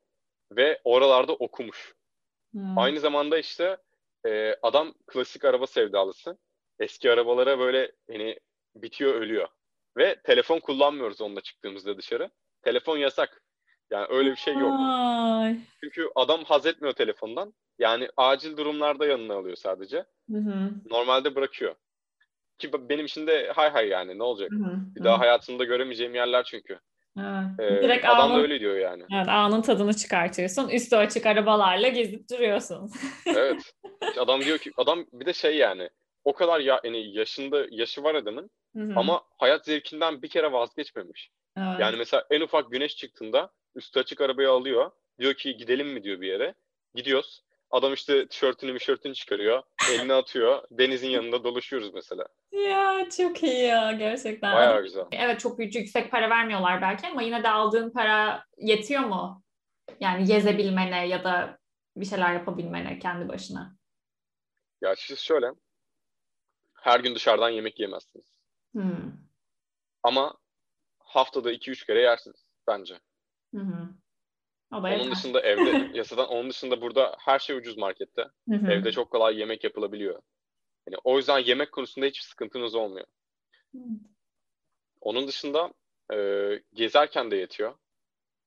Ve 0.51 0.81
oralarda 0.83 1.33
okumuş. 1.33 1.95
Hmm. 2.51 2.77
Aynı 2.77 2.99
zamanda 2.99 3.37
işte 3.37 3.77
e, 4.25 4.55
adam 4.61 4.93
klasik 5.07 5.45
araba 5.45 5.67
sevdalısı. 5.67 6.37
Eski 6.79 7.11
arabalara 7.11 7.59
böyle 7.59 7.91
hani 8.11 8.39
bitiyor, 8.75 9.13
ölüyor. 9.13 9.47
Ve 9.97 10.21
telefon 10.23 10.59
kullanmıyoruz 10.59 11.21
onunla 11.21 11.41
çıktığımızda 11.41 11.97
dışarı. 11.97 12.29
Telefon 12.61 12.97
yasak. 12.97 13.41
Yani 13.91 14.07
öyle 14.09 14.31
bir 14.31 14.35
şey 14.35 14.53
yok. 14.53 14.73
Ay. 14.79 15.55
Çünkü 15.83 16.09
adam 16.15 16.43
haz 16.43 16.65
etmiyor 16.65 16.93
telefondan. 16.93 17.53
Yani 17.79 18.09
acil 18.17 18.57
durumlarda 18.57 19.05
yanına 19.05 19.33
alıyor 19.33 19.55
sadece. 19.55 20.05
Hı 20.31 20.37
hı. 20.37 20.71
Normalde 20.85 21.35
bırakıyor. 21.35 21.75
Ki 22.59 22.71
benim 22.89 23.05
için 23.05 23.27
de 23.27 23.51
hay 23.55 23.69
hay 23.69 23.87
yani 23.87 24.17
ne 24.17 24.23
olacak? 24.23 24.51
Hı 24.51 24.55
hı. 24.55 24.75
Bir 24.95 25.03
daha 25.03 25.19
hayatımda 25.19 25.63
göremeyeceğim 25.63 26.15
yerler 26.15 26.43
çünkü. 26.43 26.79
Ee, 27.59 27.81
Direkt 27.83 28.05
adam 28.05 28.31
anın, 28.31 28.37
da 28.37 28.41
öyle 28.41 28.59
diyor 28.59 28.77
yani. 28.77 29.03
Evet, 29.15 29.27
anın 29.27 29.61
tadını 29.61 29.93
çıkartıyorsun. 29.93 30.69
Üstü 30.69 30.95
açık 30.95 31.25
arabalarla 31.25 31.87
gezip 31.87 32.29
duruyorsun. 32.29 32.91
evet. 33.25 33.73
Adam 34.17 34.41
diyor 34.41 34.57
ki 34.57 34.71
adam 34.77 35.05
bir 35.13 35.25
de 35.25 35.33
şey 35.33 35.57
yani 35.57 35.89
o 36.25 36.33
kadar 36.33 36.59
ya 36.59 36.81
yani 36.83 37.17
yaşında 37.17 37.65
yaşı 37.71 38.03
var 38.03 38.15
adamın 38.15 38.49
Hı-hı. 38.75 38.93
ama 38.95 39.21
hayat 39.37 39.65
zevkinden 39.65 40.21
bir 40.21 40.29
kere 40.29 40.51
vazgeçmemiş. 40.51 41.31
Evet. 41.57 41.79
Yani 41.79 41.97
mesela 41.97 42.25
en 42.29 42.41
ufak 42.41 42.71
güneş 42.71 42.95
çıktığında 42.95 43.49
üstü 43.75 43.99
açık 43.99 44.21
arabayı 44.21 44.49
alıyor. 44.49 44.91
Diyor 45.19 45.33
ki 45.33 45.57
gidelim 45.57 45.87
mi 45.87 46.03
diyor 46.03 46.21
bir 46.21 46.27
yere. 46.27 46.53
Gidiyoruz. 46.95 47.43
Adam 47.71 47.93
işte 47.93 48.27
tişörtünü 48.27 48.73
mişörtünü 48.73 49.13
çıkarıyor. 49.13 49.63
Elini 49.91 50.13
atıyor. 50.13 50.63
Denizin 50.71 51.09
yanında 51.09 51.43
dolaşıyoruz 51.43 51.93
mesela. 51.93 52.27
Ya 52.51 53.09
çok 53.17 53.43
iyi 53.43 53.63
ya 53.63 53.91
gerçekten. 53.91 54.53
Bayağı 54.53 54.83
güzel. 54.83 55.05
Evet 55.11 55.39
çok 55.39 55.59
yüksek 55.59 56.11
para 56.11 56.29
vermiyorlar 56.29 56.81
belki 56.81 57.07
ama 57.07 57.21
yine 57.21 57.43
de 57.43 57.49
aldığın 57.49 57.89
para 57.89 58.45
yetiyor 58.57 59.01
mu? 59.01 59.43
Yani 59.99 60.25
gezebilmene 60.25 61.07
ya 61.07 61.23
da 61.23 61.59
bir 61.95 62.05
şeyler 62.05 62.33
yapabilmene 62.33 62.99
kendi 62.99 63.29
başına. 63.29 63.75
Ya 64.81 64.95
siz 64.97 65.19
şöyle. 65.19 65.51
Her 66.73 66.99
gün 66.99 67.15
dışarıdan 67.15 67.49
yemek 67.49 67.79
yemezsiniz. 67.79 68.25
Hmm. 68.71 69.13
Ama 70.03 70.37
haftada 70.99 71.51
2-3 71.51 71.85
kere 71.85 72.01
yersiniz 72.01 72.49
bence. 72.67 72.99
Hı 73.55 73.61
hı. 73.61 73.89
Onun 74.71 75.11
dışında 75.11 75.41
evde 75.41 75.89
yasadan 75.97 76.27
onun 76.27 76.49
dışında 76.49 76.81
burada 76.81 77.15
her 77.19 77.39
şey 77.39 77.55
ucuz 77.55 77.77
markette. 77.77 78.21
Hı 78.49 78.55
hı. 78.55 78.71
Evde 78.71 78.91
çok 78.91 79.11
kolay 79.11 79.39
yemek 79.39 79.63
yapılabiliyor. 79.63 80.21
Yani 80.87 80.97
o 81.03 81.17
yüzden 81.17 81.39
yemek 81.39 81.71
konusunda 81.71 82.05
hiçbir 82.05 82.23
sıkıntınız 82.23 82.75
olmuyor. 82.75 83.05
Hı. 83.75 83.79
Onun 85.01 85.27
dışında 85.27 85.73
e, 86.13 86.17
gezerken 86.73 87.31
de 87.31 87.35
yetiyor. 87.35 87.73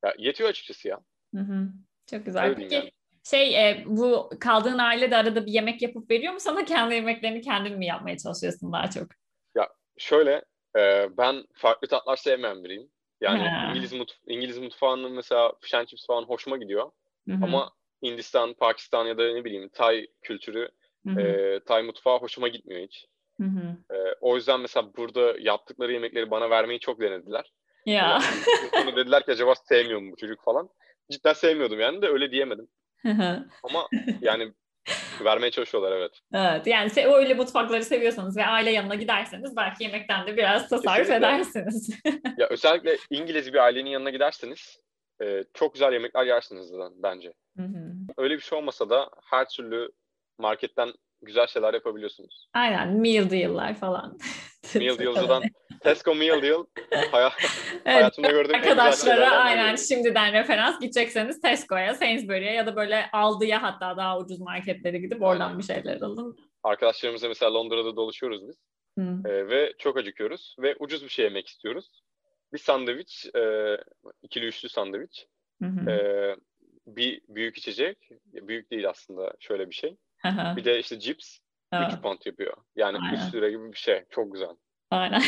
Ya, 0.05 0.15
yetiyor 0.19 0.51
açıkçası 0.51 0.89
ya. 0.89 1.01
Hı 1.35 1.41
hı. 1.41 1.69
Çok 2.11 2.27
güzel. 2.27 2.55
Peki 2.55 2.75
yani. 2.75 2.93
şey 3.25 3.71
e, 3.71 3.85
bu 3.87 4.31
kaldığın 4.41 4.79
aile 4.79 5.11
de 5.11 5.17
arada 5.17 5.47
bir 5.47 5.53
yemek 5.53 5.83
yapıp 5.83 6.11
veriyor 6.11 6.33
mu 6.33 6.41
sana 6.41 6.65
kendi 6.65 6.95
yemeklerini 6.95 7.41
kendin 7.41 7.79
mi 7.79 7.87
yapmaya 7.87 8.19
çalışıyorsun 8.19 8.73
daha 8.73 8.91
çok? 8.91 9.09
Ya 9.55 9.69
şöyle 9.99 10.45
e, 10.79 11.09
ben 11.19 11.45
farklı 11.55 11.89
tatlar 11.89 12.17
sevmeyen 12.17 12.65
biriyim. 12.65 12.91
Yani 13.23 13.49
ha. 13.49 13.71
İngiliz 13.71 13.93
mutf 13.93 14.15
İngiliz 14.27 14.59
mutfağının 14.59 15.13
mesela 15.13 15.53
fish 15.61 15.75
and 15.75 15.87
chips 15.87 16.07
falan 16.07 16.23
hoşuma 16.23 16.57
gidiyor. 16.57 16.91
Hı-hı. 17.29 17.45
Ama 17.45 17.71
Hindistan, 18.03 18.55
Pakistan 18.55 19.07
ya 19.07 19.19
da 19.19 19.33
ne 19.33 19.45
bileyim 19.45 19.69
Tay 19.69 20.07
kültürü, 20.23 20.69
e, 21.19 21.61
Tay 21.67 21.83
mutfağı 21.83 22.19
hoşuma 22.19 22.49
gitmiyor 22.49 22.81
hiç. 22.81 23.07
E, 23.91 23.97
o 24.21 24.37
yüzden 24.37 24.61
mesela 24.61 24.97
burada 24.97 25.35
yaptıkları 25.41 25.93
yemekleri 25.93 26.31
bana 26.31 26.51
vermeyi 26.51 26.81
çok 26.81 27.01
denediler. 27.01 27.53
Ya. 27.87 28.21
Yani, 28.75 28.97
dediler 28.97 29.25
ki 29.25 29.33
acaba 29.33 29.55
sevmiyor 29.55 30.01
mu 30.01 30.13
bu 30.13 30.17
çocuk 30.17 30.45
falan. 30.45 30.69
Cidden 31.11 31.33
sevmiyordum 31.33 31.81
yani 31.81 32.03
de 32.03 32.09
öyle 32.09 32.31
diyemedim. 32.31 32.69
Ama 33.63 33.89
yani 34.21 34.53
Vermeye 35.25 35.51
çalışıyorlar 35.51 35.93
evet. 35.93 36.21
Evet 36.35 36.67
yani 36.67 36.91
öyle 37.15 37.35
mutfakları 37.35 37.85
seviyorsanız 37.85 38.37
ve 38.37 38.47
aile 38.47 38.71
yanına 38.71 38.95
giderseniz 38.95 39.57
belki 39.57 39.85
yemekten 39.85 40.27
de 40.27 40.37
biraz 40.37 40.69
tasarruf 40.69 40.97
Kesinlikle. 40.97 41.17
edersiniz. 41.17 42.01
ya 42.39 42.47
özellikle 42.47 42.97
İngiliz 43.11 43.53
bir 43.53 43.59
ailenin 43.59 43.91
yanına 43.91 44.11
giderseniz 44.11 44.81
e, 45.23 45.45
çok 45.55 45.75
güzel 45.75 45.93
yemekler 45.93 46.25
yersiniz 46.25 46.73
bence. 47.03 47.33
Hı 47.57 47.63
hı. 47.63 47.93
Öyle 48.17 48.35
bir 48.35 48.41
şey 48.41 48.59
olmasa 48.59 48.91
da 48.91 49.11
her 49.31 49.49
türlü 49.49 49.91
marketten 50.39 50.93
güzel 51.23 51.47
şeyler 51.47 51.75
yapabiliyorsunuz. 51.75 52.49
Aynen 52.55 52.93
meal 52.93 53.31
deal'lar 53.31 53.75
falan. 53.75 54.19
meal 54.75 54.99
deal'dan 54.99 55.43
Tesco 55.83 56.15
Meal 56.15 56.43
Deal 56.43 56.65
hayat, 57.11 57.33
evet, 57.73 57.97
hayatımda 57.97 58.31
gördüğüm 58.31 58.55
Arkadaşlara 58.55 59.31
aynen 59.31 59.77
şimdiden 59.77 60.33
referans 60.33 60.81
gidecekseniz 60.81 61.41
Tesco'ya, 61.41 61.95
Sainsbury'e 61.95 62.53
ya 62.53 62.67
da 62.67 62.77
böyle 62.77 63.11
Aldi'ye 63.13 63.57
hatta 63.57 63.97
daha 63.97 64.19
ucuz 64.19 64.41
marketlere 64.41 64.99
gidip 64.99 65.23
oradan 65.23 65.59
bir 65.59 65.63
şeyler 65.63 66.01
alın. 66.01 66.37
Arkadaşlarımızla 66.63 67.29
mesela 67.29 67.55
Londra'da 67.55 67.97
dolaşıyoruz 67.97 68.49
biz. 68.49 68.57
Ee, 68.99 69.49
ve 69.49 69.73
çok 69.79 69.97
acıkıyoruz 69.97 70.57
ve 70.59 70.77
ucuz 70.79 71.05
bir 71.05 71.09
şey 71.09 71.25
yemek 71.25 71.49
istiyoruz. 71.49 72.03
Bir 72.53 72.59
sandviç, 72.59 73.27
e, 73.37 73.77
ikili 74.23 74.47
üçlü 74.47 74.69
sandviç, 74.69 75.27
e, 75.63 76.37
bir 76.87 77.21
büyük 77.29 77.59
içecek, 77.59 77.99
büyük 78.25 78.71
değil 78.71 78.89
aslında 78.89 79.33
şöyle 79.41 79.71
bir 79.71 79.75
şey. 79.75 79.97
Bir 80.57 80.65
de 80.65 80.79
işte 80.79 81.01
cips, 81.01 81.39
evet. 81.73 81.93
3 81.93 82.03
pound 82.03 82.19
yapıyor. 82.27 82.57
Yani 82.77 82.99
Aynen. 82.99 83.29
3 83.29 83.35
lira 83.35 83.51
gibi 83.51 83.73
bir 83.73 83.79
şey. 83.79 84.05
Çok 84.11 84.33
güzel. 84.33 84.57
Aynen. 84.91 85.23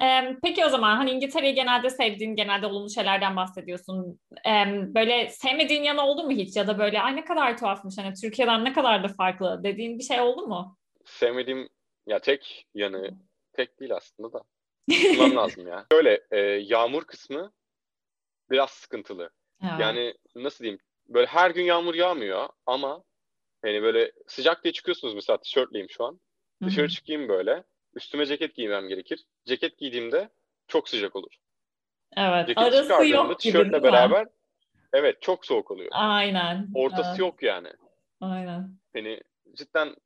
Peki 0.42 0.64
o 0.64 0.68
zaman 0.68 0.96
hani 0.96 1.10
İngiltere'yi 1.10 1.54
genelde 1.54 1.90
sevdiğin, 1.90 2.34
genelde 2.34 2.66
olumlu 2.66 2.90
şeylerden 2.90 3.36
bahsediyorsun. 3.36 4.20
Böyle 4.94 5.28
sevmediğin 5.28 5.82
yanı 5.82 6.02
oldu 6.02 6.24
mu 6.24 6.30
hiç? 6.30 6.56
Ya 6.56 6.66
da 6.66 6.78
böyle 6.78 7.00
ay 7.00 7.16
ne 7.16 7.24
kadar 7.24 7.58
tuhafmış 7.58 7.98
hani 7.98 8.14
Türkiye'den 8.14 8.64
ne 8.64 8.72
kadar 8.72 9.04
da 9.04 9.08
farklı 9.08 9.60
dediğin 9.64 9.98
bir 9.98 10.04
şey 10.04 10.20
oldu 10.20 10.46
mu? 10.46 10.76
Sevmediğim 11.04 11.68
ya 12.06 12.18
tek 12.18 12.66
yanı 12.74 13.10
tek 13.52 13.80
değil 13.80 13.94
aslında 13.94 14.32
da. 14.32 14.42
Tutmam 14.90 15.36
lazım 15.36 15.68
ya. 15.68 15.86
Şöyle 15.92 16.20
e, 16.30 16.40
yağmur 16.40 17.04
kısmı 17.04 17.52
biraz 18.50 18.70
sıkıntılı. 18.70 19.30
Evet. 19.62 19.80
Yani 19.80 20.14
nasıl 20.34 20.64
diyeyim? 20.64 20.80
Böyle 21.08 21.26
her 21.26 21.50
gün 21.50 21.62
yağmur 21.62 21.94
yağmıyor 21.94 22.48
ama 22.66 23.02
hani 23.64 23.82
böyle 23.82 24.12
sıcak 24.26 24.64
diye 24.64 24.72
çıkıyorsunuz 24.72 25.14
mesela 25.14 25.36
tişörtleyim 25.36 25.90
şu 25.90 26.04
an. 26.04 26.20
Dışarı 26.62 26.88
çıkayım 26.88 27.28
böyle 27.28 27.64
Üstüme 27.94 28.26
ceket 28.26 28.54
giymem 28.54 28.88
gerekir. 28.88 29.24
Ceket 29.44 29.78
giydiğimde 29.78 30.28
çok 30.68 30.88
sıcak 30.88 31.16
olur. 31.16 31.34
Evet. 32.16 32.46
Ceket 32.46 32.62
arası 32.62 33.06
yok 33.06 33.40
tişörtle 33.40 33.82
beraber 33.82 34.26
evet 34.92 35.22
çok 35.22 35.46
soğuk 35.46 35.70
oluyor. 35.70 35.90
Aynen. 35.92 36.68
Ortası 36.74 37.08
evet. 37.08 37.18
yok 37.18 37.42
yani. 37.42 37.68
Aynen. 38.20 38.78
Hani 38.92 39.20
cidden 39.54 39.96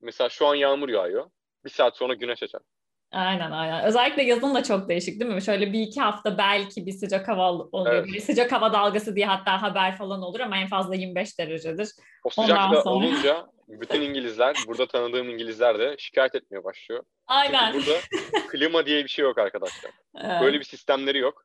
mesela 0.00 0.28
şu 0.28 0.46
an 0.46 0.54
yağmur 0.54 0.88
yağıyor. 0.88 1.30
Bir 1.64 1.70
saat 1.70 1.96
sonra 1.96 2.14
güneş 2.14 2.42
açar. 2.42 2.62
Aynen 3.12 3.50
aynen. 3.50 3.84
Özellikle 3.84 4.22
yazın 4.22 4.54
da 4.54 4.62
çok 4.62 4.88
değişik 4.88 5.20
değil 5.20 5.30
mi? 5.30 5.42
Şöyle 5.42 5.72
bir 5.72 5.80
iki 5.80 6.00
hafta 6.00 6.38
belki 6.38 6.86
bir 6.86 6.92
sıcak 6.92 7.28
hava 7.28 7.52
oluyor. 7.52 7.94
Evet. 7.94 8.06
Bir 8.06 8.20
sıcak 8.20 8.52
hava 8.52 8.72
dalgası 8.72 9.16
diye 9.16 9.26
hatta 9.26 9.62
haber 9.62 9.96
falan 9.96 10.22
olur 10.22 10.40
ama 10.40 10.58
en 10.58 10.68
fazla 10.68 10.94
25 10.94 11.38
derecedir. 11.38 11.88
O 12.24 12.30
sıcakta 12.30 12.82
sonra... 12.82 12.94
olunca 12.94 13.46
bütün 13.68 14.00
İngilizler, 14.00 14.56
burada 14.66 14.86
tanıdığım 14.86 15.28
İngilizler 15.28 15.78
de 15.78 15.96
şikayet 15.98 16.34
etmeye 16.34 16.64
başlıyor. 16.64 17.04
Aynen. 17.26 17.72
Çünkü 17.72 17.86
burada 17.86 18.00
klima 18.48 18.86
diye 18.86 19.04
bir 19.04 19.08
şey 19.08 19.22
yok 19.22 19.38
arkadaşlar. 19.38 19.90
Evet. 20.16 20.42
Böyle 20.42 20.58
bir 20.58 20.64
sistemleri 20.64 21.18
yok. 21.18 21.44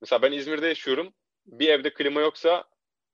Mesela 0.00 0.22
ben 0.22 0.32
İzmir'de 0.32 0.66
yaşıyorum. 0.66 1.12
Bir 1.46 1.68
evde 1.68 1.92
klima 1.92 2.20
yoksa 2.20 2.64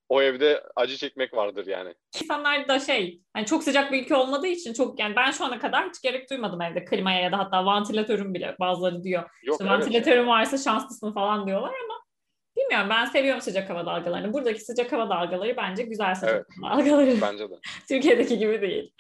o 0.09 0.23
evde 0.23 0.63
acı 0.77 0.97
çekmek 0.97 1.35
vardır 1.35 1.67
yani. 1.67 1.95
İnsanlar 2.23 2.69
da 2.69 2.81
şey, 2.81 3.21
yani 3.37 3.47
çok 3.47 3.65
sıcak 3.65 3.93
bir 3.93 4.03
ülke 4.03 4.15
olmadığı 4.15 4.47
için 4.47 4.73
çok 4.73 5.01
yani 5.01 5.17
ben 5.17 5.31
şu 5.31 5.45
ana 5.45 5.59
kadar 5.59 5.89
hiç 5.89 6.03
gerek 6.03 6.31
duymadım 6.31 6.63
evde 6.63 6.85
klimaya 6.85 7.21
ya 7.21 7.33
da 7.33 7.39
hatta 7.39 7.67
vantilatörüm 7.67 8.35
bile 8.35 8.57
bazıları 8.61 9.03
diyor. 9.03 9.23
Yok, 9.23 9.55
işte 9.61 9.65
evet. 9.65 9.73
vantilatörüm 9.73 10.29
varsa 10.29 10.59
şanslısın 10.59 11.13
falan 11.13 11.47
diyorlar 11.47 11.73
ama 11.85 12.05
bilmiyorum 12.57 12.91
ben 12.91 13.05
seviyorum 13.05 13.41
sıcak 13.41 13.71
hava 13.71 13.87
dalgalarını. 13.87 14.33
Buradaki 14.33 14.61
sıcak 14.61 14.93
hava 14.93 15.09
dalgaları 15.09 15.57
bence 15.57 15.83
güzel 15.83 16.15
sıcak 16.15 16.35
evet, 16.35 16.47
hava 16.63 16.79
dalgaları. 16.79 17.21
Bence 17.23 17.51
de. 17.51 17.55
Türkiye'deki 17.89 18.39
gibi 18.39 18.61
değil. 18.61 18.93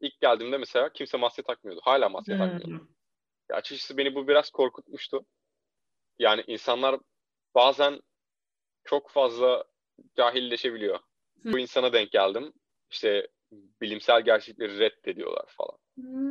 İlk 0.00 0.20
geldiğimde 0.20 0.58
mesela 0.58 0.92
kimse 0.92 1.18
maske 1.18 1.42
takmıyordu. 1.42 1.80
Hala 1.84 2.08
maske 2.08 2.32
hmm. 2.32 2.38
takmıyordu. 2.38 2.88
Ya 3.50 3.56
açıkçası 3.56 3.96
beni 3.96 4.14
bu 4.14 4.28
biraz 4.28 4.50
korkutmuştu. 4.50 5.24
Yani 6.18 6.44
insanlar 6.46 7.00
bazen 7.54 8.00
çok 8.84 9.10
fazla 9.10 9.64
cahilleşebiliyor. 10.16 10.98
Bu 11.44 11.58
insana 11.58 11.92
denk 11.92 12.10
geldim. 12.10 12.52
İşte 12.90 13.28
bilimsel 13.80 14.22
gerçekleri 14.22 14.78
reddediyorlar 14.78 15.46
falan. 15.46 15.78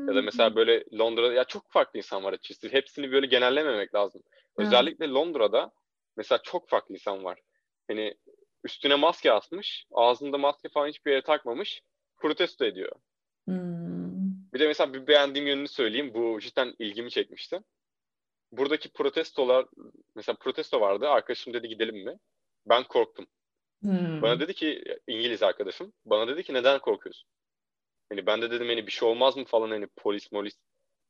Ya 0.07 0.15
da 0.15 0.21
mesela 0.21 0.55
böyle 0.55 0.83
Londra'da 0.93 1.33
ya 1.33 1.43
çok 1.43 1.71
farklı 1.71 1.97
insan 1.97 2.23
var 2.23 2.33
açıkçası. 2.33 2.75
Hepsini 2.75 3.11
böyle 3.11 3.27
genellememek 3.27 3.95
lazım. 3.95 4.23
Özellikle 4.57 5.07
Londra'da 5.07 5.71
mesela 6.17 6.39
çok 6.43 6.69
farklı 6.69 6.93
insan 6.93 7.23
var. 7.23 7.39
Hani 7.87 8.17
üstüne 8.63 8.95
maske 8.95 9.31
asmış, 9.31 9.85
ağzında 9.91 10.37
maske 10.37 10.69
falan 10.69 10.87
hiçbir 10.87 11.11
yere 11.11 11.21
takmamış, 11.21 11.81
protesto 12.17 12.65
ediyor. 12.65 12.91
Hmm. 13.45 14.07
Bir 14.53 14.59
de 14.59 14.67
mesela 14.67 14.93
bir 14.93 15.07
beğendiğim 15.07 15.47
yönünü 15.47 15.67
söyleyeyim. 15.67 16.11
Bu 16.13 16.39
cidden 16.39 16.75
ilgimi 16.79 17.09
çekmişti. 17.09 17.59
Buradaki 18.51 18.89
protestolar, 18.89 19.65
mesela 20.15 20.35
protesto 20.35 20.81
vardı. 20.81 21.09
Arkadaşım 21.09 21.53
dedi 21.53 21.67
gidelim 21.67 22.03
mi? 22.05 22.17
Ben 22.65 22.83
korktum. 22.83 23.27
Hmm. 23.81 24.21
Bana 24.21 24.39
dedi 24.39 24.53
ki 24.53 24.83
İngiliz 25.07 25.43
arkadaşım. 25.43 25.93
Bana 26.05 26.27
dedi 26.27 26.43
ki 26.43 26.53
neden 26.53 26.79
korkuyorsun? 26.79 27.29
Hani 28.09 28.25
ben 28.25 28.41
de 28.41 28.51
dedim 28.51 28.67
hani 28.67 28.87
bir 28.87 28.91
şey 28.91 29.09
olmaz 29.09 29.37
mı 29.37 29.45
falan 29.45 29.69
hani 29.69 29.87
polis 29.95 30.31
molis. 30.31 30.53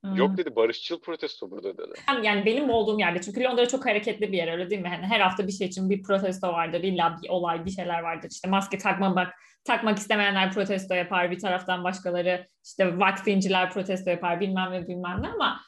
Hmm. 0.03 0.15
Yok 0.15 0.37
dedi 0.37 0.55
barışçıl 0.55 1.01
protesto 1.01 1.51
burada 1.51 1.77
dedi. 1.77 1.93
Yani 2.23 2.45
benim 2.45 2.69
olduğum 2.69 2.99
yerde 2.99 3.21
çünkü 3.21 3.43
Londra 3.43 3.67
çok 3.67 3.85
hareketli 3.85 4.31
bir 4.31 4.37
yer 4.37 4.51
öyle 4.51 4.69
değil 4.69 4.81
mi? 4.81 4.89
Hani 4.89 5.05
her 5.05 5.19
hafta 5.19 5.47
bir 5.47 5.51
şey 5.51 5.67
için 5.67 5.89
bir 5.89 6.03
protesto 6.03 6.47
vardır. 6.47 6.83
illa 6.83 7.17
bir 7.23 7.29
olay 7.29 7.65
bir 7.65 7.71
şeyler 7.71 7.99
vardır. 7.99 8.29
İşte 8.31 8.49
maske 8.49 8.77
takmamak 8.77 9.33
takmak 9.63 9.97
istemeyenler 9.97 10.51
protesto 10.51 10.93
yapar. 10.93 11.31
Bir 11.31 11.39
taraftan 11.39 11.83
başkaları 11.83 12.47
işte 12.65 12.99
vaksinciler 12.99 13.71
protesto 13.71 14.09
yapar 14.09 14.39
bilmem 14.39 14.71
ne 14.71 14.87
bilmem 14.87 15.23
ne 15.23 15.27
ama 15.27 15.61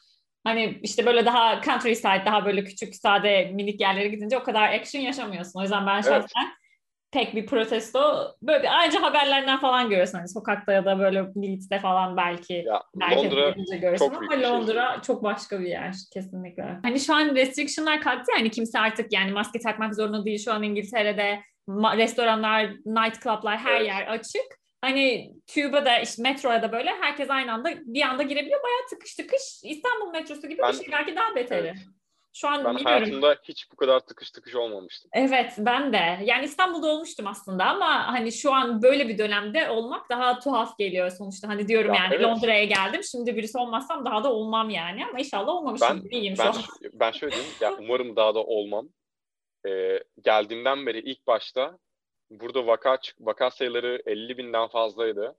hani 0.43 0.79
işte 0.83 1.05
böyle 1.05 1.25
daha 1.25 1.61
countryside 1.61 2.23
daha 2.25 2.45
böyle 2.45 2.63
küçük 2.63 2.95
sade 2.95 3.51
minik 3.53 3.81
yerlere 3.81 4.07
gidince 4.07 4.37
o 4.37 4.43
kadar 4.43 4.73
action 4.73 5.01
yaşamıyorsun. 5.01 5.59
O 5.59 5.61
yüzden 5.61 5.87
ben 5.87 6.01
şahsen 6.01 6.19
evet 6.19 6.58
pek 7.11 7.35
bir 7.35 7.45
protesto 7.45 8.31
böyle 8.41 8.63
bir, 8.63 8.79
ayrıca 8.79 9.01
haberlerden 9.01 9.59
falan 9.59 9.89
görüyorsun 9.89 10.17
hani 10.17 10.29
sokakta 10.29 10.73
ya 10.73 10.85
da 10.85 10.99
böyle 10.99 11.21
Militz'te 11.35 11.79
falan 11.79 12.17
belki 12.17 12.53
ya, 12.53 12.83
Londra 13.11 13.49
görüyorsun 13.75 14.09
çok 14.09 14.17
ama 14.17 14.41
Londra 14.41 14.93
şey. 14.93 15.01
çok 15.01 15.23
başka 15.23 15.59
bir 15.59 15.67
yer 15.67 15.95
kesinlikle. 16.13 16.79
Hani 16.83 16.99
şu 16.99 17.15
an 17.15 17.35
restriction'lar 17.35 18.01
kalktı 18.01 18.31
yani 18.37 18.51
kimse 18.51 18.79
artık 18.79 19.13
yani 19.13 19.31
maske 19.31 19.59
takmak 19.59 19.95
zorunda 19.95 20.25
değil 20.25 20.43
şu 20.45 20.53
an 20.53 20.63
İngiltere'de 20.63 21.39
restoranlar, 21.97 22.69
night 22.85 23.23
club'lar 23.23 23.57
her 23.57 23.75
evet. 23.75 23.87
yer 23.87 24.07
açık. 24.07 24.59
Hani 24.81 25.31
TÜBA'da 25.47 25.99
işte 25.99 26.23
metroya 26.23 26.61
da 26.61 26.71
böyle 26.71 26.89
herkes 27.01 27.29
aynı 27.29 27.53
anda 27.53 27.69
bir 27.85 28.01
anda 28.01 28.23
girebiliyor. 28.23 28.63
Bayağı 28.63 28.87
tıkış 28.89 29.15
tıkış 29.15 29.61
İstanbul 29.63 30.11
metrosu 30.11 30.47
gibi 30.47 30.61
ben, 30.61 30.71
bir 30.71 30.77
şey 30.77 30.91
belki 30.91 31.15
daha 31.15 31.35
beteri. 31.35 31.67
Evet. 31.67 31.77
Şu 32.33 32.47
an 32.47 32.65
ben 32.65 32.75
bilmiyorum. 32.75 32.85
hayatımda 32.85 33.35
hiç 33.43 33.71
bu 33.71 33.75
kadar 33.75 33.99
tıkış 33.99 34.31
tıkış 34.31 34.55
olmamıştım. 34.55 35.11
Evet 35.13 35.53
ben 35.57 35.93
de. 35.93 36.19
Yani 36.23 36.45
İstanbul'da 36.45 36.87
olmuştum 36.87 37.27
aslında 37.27 37.65
ama 37.65 38.07
hani 38.07 38.31
şu 38.31 38.53
an 38.53 38.81
böyle 38.81 39.07
bir 39.07 39.17
dönemde 39.17 39.69
olmak 39.69 40.09
daha 40.09 40.39
tuhaf 40.39 40.77
geliyor 40.77 41.09
sonuçta. 41.09 41.47
Hani 41.47 41.67
diyorum 41.67 41.93
ya, 41.93 42.03
yani 42.03 42.15
evet. 42.15 42.25
Londra'ya 42.25 42.65
geldim. 42.65 43.03
Şimdi 43.03 43.35
birisi 43.35 43.57
olmazsam 43.57 44.05
daha 44.05 44.23
da 44.23 44.33
olmam 44.33 44.69
yani 44.69 45.05
ama 45.05 45.19
inşallah 45.19 45.47
olmamışım. 45.47 46.01
Ben, 46.03 46.17
İyiyim 46.17 46.35
ben, 46.39 46.51
şu 46.51 46.59
an. 46.59 46.65
Ben 46.93 47.11
şöyle 47.11 47.35
diyeyim. 47.35 47.53
Ya 47.61 47.73
umarım 47.79 48.15
daha 48.15 48.35
da 48.35 48.43
olmam. 48.43 48.89
Ee, 49.67 50.03
geldiğimden 50.23 50.85
beri 50.85 50.99
ilk 50.99 51.27
başta 51.27 51.77
burada 52.29 52.67
vaka, 52.67 52.97
vaka 53.19 53.51
sayıları 53.51 54.01
50 54.05 54.37
binden 54.37 54.67
fazlaydı. 54.67 55.35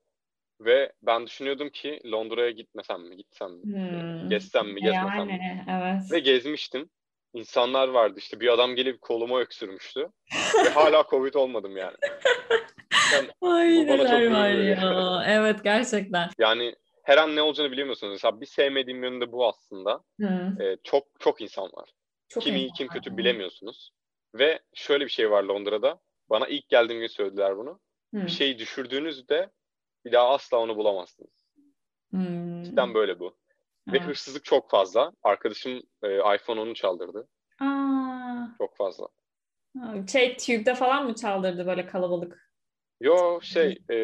Ve 0.61 0.93
ben 1.03 1.27
düşünüyordum 1.27 1.71
ki 1.71 2.01
Londra'ya 2.05 2.51
gitmesem 2.51 3.03
mi, 3.03 3.17
gitsem 3.17 3.53
mi, 3.53 3.63
hmm. 3.63 4.29
gezsem 4.29 4.67
mi, 4.67 4.81
gezmesem 4.81 5.19
yani, 5.19 5.33
mi? 5.33 5.67
Evet. 5.71 6.13
Ve 6.13 6.19
gezmiştim. 6.19 6.91
İnsanlar 7.35 7.89
vardı 7.89 8.15
işte 8.19 8.41
bir 8.41 8.49
adam 8.49 8.75
gelip 8.75 9.01
koluma 9.01 9.41
öksürmüştü. 9.41 10.09
ve 10.65 10.69
hala 10.69 11.05
Covid 11.11 11.35
olmadım 11.35 11.77
yani. 11.77 11.97
yani 13.13 13.29
Ay 13.41 13.87
neler 13.87 14.31
var 14.31 14.49
ya. 14.49 15.23
evet 15.27 15.65
gerçekten. 15.65 16.31
Yani 16.39 16.75
her 17.03 17.19
an 17.19 17.37
ne 17.37 17.43
olacağını 17.43 17.73
bilemiyorsunuz. 17.73 18.13
Mesela 18.13 18.41
bir 18.41 18.47
sevmediğim 18.47 19.05
yönü 19.05 19.21
de 19.21 19.33
bu 19.33 19.47
aslında. 19.49 20.05
Ee, 20.61 20.77
çok 20.85 21.07
çok 21.19 21.41
insan 21.41 21.65
var. 21.65 21.91
Çok 22.29 22.43
kim 22.43 22.57
iyi 22.57 22.73
kim 22.73 22.89
kötü 22.89 23.17
bilemiyorsunuz. 23.17 23.93
Ve 24.35 24.59
şöyle 24.75 25.05
bir 25.05 25.11
şey 25.11 25.31
var 25.31 25.43
Londra'da. 25.43 26.01
Bana 26.31 26.47
ilk 26.47 26.69
geldiğim 26.69 27.01
gün 27.01 27.07
söylediler 27.07 27.57
bunu. 27.57 27.81
Hı. 28.15 28.27
Bir 28.27 28.31
şeyi 28.31 28.59
düşürdüğünüzde 28.59 29.51
bir 30.05 30.13
daha 30.13 30.29
asla 30.29 30.59
onu 30.59 30.77
bulamazsınız. 30.77 31.45
Hmm. 32.11 32.63
Cidden 32.63 32.95
böyle 32.95 33.19
bu. 33.19 33.37
Evet. 33.89 34.01
Ve 34.01 34.05
hırsızlık 34.05 34.45
çok 34.45 34.71
fazla. 34.71 35.13
Arkadaşım 35.23 35.83
e, 36.03 36.17
iPhone 36.35 36.61
10'u 36.61 36.75
çaldırdı. 36.75 37.29
Aa. 37.61 38.47
Çok 38.59 38.77
fazla. 38.77 39.09
Şey 40.13 40.37
Tube'de 40.37 40.75
falan 40.75 41.07
mı 41.07 41.15
çaldırdı 41.15 41.67
böyle 41.67 41.87
kalabalık? 41.87 42.51
Yo 43.01 43.41
şey 43.43 43.79
e, 43.91 43.97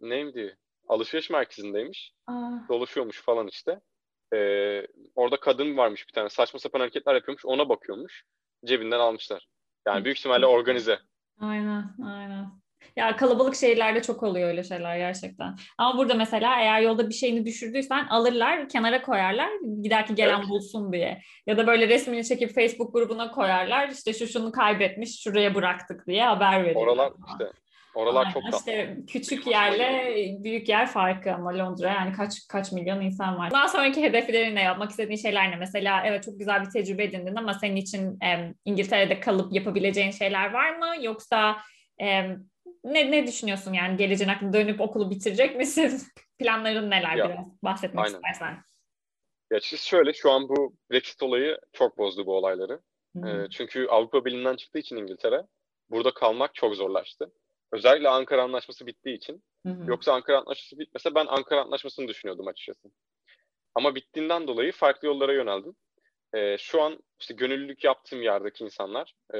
neydi? 0.00 0.58
Alışveriş 0.88 1.30
merkezindeymiş. 1.30 2.14
Aa. 2.26 2.50
Dolaşıyormuş 2.68 3.22
falan 3.22 3.48
işte. 3.48 3.80
E, 4.34 4.38
orada 5.14 5.40
kadın 5.40 5.76
varmış 5.76 6.08
bir 6.08 6.12
tane. 6.12 6.28
Saçma 6.28 6.60
sapan 6.60 6.80
hareketler 6.80 7.14
yapıyormuş. 7.14 7.44
Ona 7.44 7.68
bakıyormuş. 7.68 8.24
Cebinden 8.64 8.98
almışlar. 8.98 9.48
Yani 9.86 10.04
büyük 10.04 10.18
ihtimalle 10.18 10.46
organize. 10.46 10.98
Aynen, 11.40 11.96
aynen. 12.04 12.61
Ya 12.96 13.16
kalabalık 13.16 13.56
şehirlerde 13.56 14.02
çok 14.02 14.22
oluyor 14.22 14.48
öyle 14.48 14.64
şeyler 14.64 14.96
gerçekten. 14.96 15.56
Ama 15.78 15.98
burada 15.98 16.14
mesela 16.14 16.60
eğer 16.60 16.80
yolda 16.80 17.08
bir 17.08 17.14
şeyini 17.14 17.46
düşürdüysen 17.46 18.06
alırlar, 18.06 18.68
kenara 18.68 19.02
koyarlar 19.02 19.50
giderki 19.82 20.14
gelen 20.14 20.38
evet. 20.38 20.48
bulsun 20.48 20.92
diye. 20.92 21.22
Ya 21.46 21.56
da 21.56 21.66
böyle 21.66 21.88
resmini 21.88 22.24
çekip 22.24 22.54
Facebook 22.54 22.94
grubuna 22.94 23.30
koyarlar. 23.30 23.88
İşte 23.88 24.12
şu 24.12 24.26
şunu 24.26 24.52
kaybetmiş, 24.52 25.22
şuraya 25.22 25.54
bıraktık 25.54 26.06
diye 26.06 26.24
haber 26.24 26.64
verirler. 26.64 26.80
Oralar 26.80 27.12
işte 27.28 27.44
Oralar 27.94 28.20
Aynen, 28.20 28.32
çok 28.32 28.42
tatlı. 28.42 28.58
İşte 28.58 28.96
küçük 29.08 29.46
yerle 29.46 30.16
büyük 30.44 30.68
yer 30.68 30.86
farkı 30.86 31.34
ama 31.34 31.58
Londra 31.58 31.88
yani 31.88 32.12
kaç 32.12 32.48
kaç 32.48 32.72
milyon 32.72 33.00
insan 33.00 33.38
var. 33.38 33.50
Daha 33.50 33.68
sonraki 33.68 34.02
hedeflerin 34.02 34.54
ne? 34.54 34.62
Yapmak 34.62 34.90
istediğin 34.90 35.18
şeyler 35.18 35.50
ne? 35.50 35.56
Mesela 35.56 36.02
evet 36.06 36.24
çok 36.24 36.38
güzel 36.38 36.64
bir 36.64 36.70
tecrübe 36.70 37.04
edindin 37.04 37.36
ama 37.36 37.54
senin 37.54 37.76
için 37.76 38.18
e, 38.24 38.54
İngiltere'de 38.64 39.20
kalıp 39.20 39.52
yapabileceğin 39.52 40.10
şeyler 40.10 40.52
var 40.52 40.76
mı? 40.76 41.04
Yoksa 41.04 41.56
e, 42.02 42.36
ne, 42.84 43.10
ne 43.10 43.26
düşünüyorsun 43.26 43.72
yani 43.72 43.96
geleceğin 43.96 44.30
hakkında 44.30 44.52
dönüp 44.52 44.80
okulu 44.80 45.10
bitirecek 45.10 45.56
misin? 45.56 46.02
Planların 46.38 46.90
neler 46.90 47.16
ya, 47.16 47.28
biraz 47.28 47.46
bahsetmek 47.62 48.04
aynen. 48.04 48.14
istersen. 48.14 48.64
Ya 49.50 49.60
şöyle 49.60 50.12
şu 50.12 50.30
an 50.30 50.48
bu 50.48 50.76
Brexit 50.90 51.22
olayı 51.22 51.58
çok 51.72 51.98
bozdu 51.98 52.26
bu 52.26 52.36
olayları. 52.36 52.80
Ee, 53.16 53.48
çünkü 53.50 53.86
Avrupa 53.86 54.24
Birliği'nden 54.24 54.56
çıktığı 54.56 54.78
için 54.78 54.96
İngiltere 54.96 55.46
burada 55.90 56.14
kalmak 56.14 56.54
çok 56.54 56.74
zorlaştı. 56.74 57.32
Özellikle 57.72 58.08
Ankara 58.08 58.42
Anlaşması 58.42 58.86
bittiği 58.86 59.16
için. 59.16 59.42
Hı-hı. 59.66 59.84
Yoksa 59.86 60.12
Ankara 60.12 60.38
Anlaşması 60.38 60.78
bitmese 60.78 61.14
ben 61.14 61.26
Ankara 61.26 61.60
Anlaşması'nı 61.60 62.08
düşünüyordum 62.08 62.46
açıkçası. 62.48 62.88
Ama 63.74 63.94
bittiğinden 63.94 64.48
dolayı 64.48 64.72
farklı 64.72 65.08
yollara 65.08 65.32
yöneldim. 65.32 65.74
Ee, 66.34 66.56
şu 66.58 66.82
an 66.82 66.98
işte 67.20 67.34
gönüllülük 67.34 67.84
yaptığım 67.84 68.22
yerdeki 68.22 68.64
insanlar 68.64 69.14
e, 69.34 69.38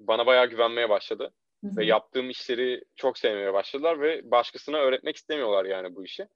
bana 0.00 0.26
bayağı 0.26 0.46
güvenmeye 0.46 0.88
başladı. 0.88 1.32
Hı-hı. 1.64 1.76
Ve 1.76 1.84
yaptığım 1.84 2.30
işleri 2.30 2.84
çok 2.96 3.18
sevmeye 3.18 3.52
başladılar 3.52 4.00
ve 4.00 4.30
başkasına 4.30 4.78
öğretmek 4.78 5.16
istemiyorlar 5.16 5.64
yani 5.64 5.96
bu 5.96 6.04
işi. 6.04 6.26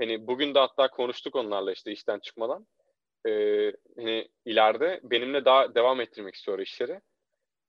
Hani 0.00 0.26
bugün 0.26 0.54
de 0.54 0.58
hatta 0.58 0.88
konuştuk 0.88 1.36
onlarla 1.36 1.72
işte 1.72 1.92
işten 1.92 2.18
çıkmadan. 2.18 2.66
Ee, 3.26 3.72
hani 3.96 4.28
ileride 4.44 5.00
benimle 5.02 5.44
daha 5.44 5.74
devam 5.74 6.00
ettirmek 6.00 6.34
istiyor 6.34 6.58
işleri. 6.58 7.00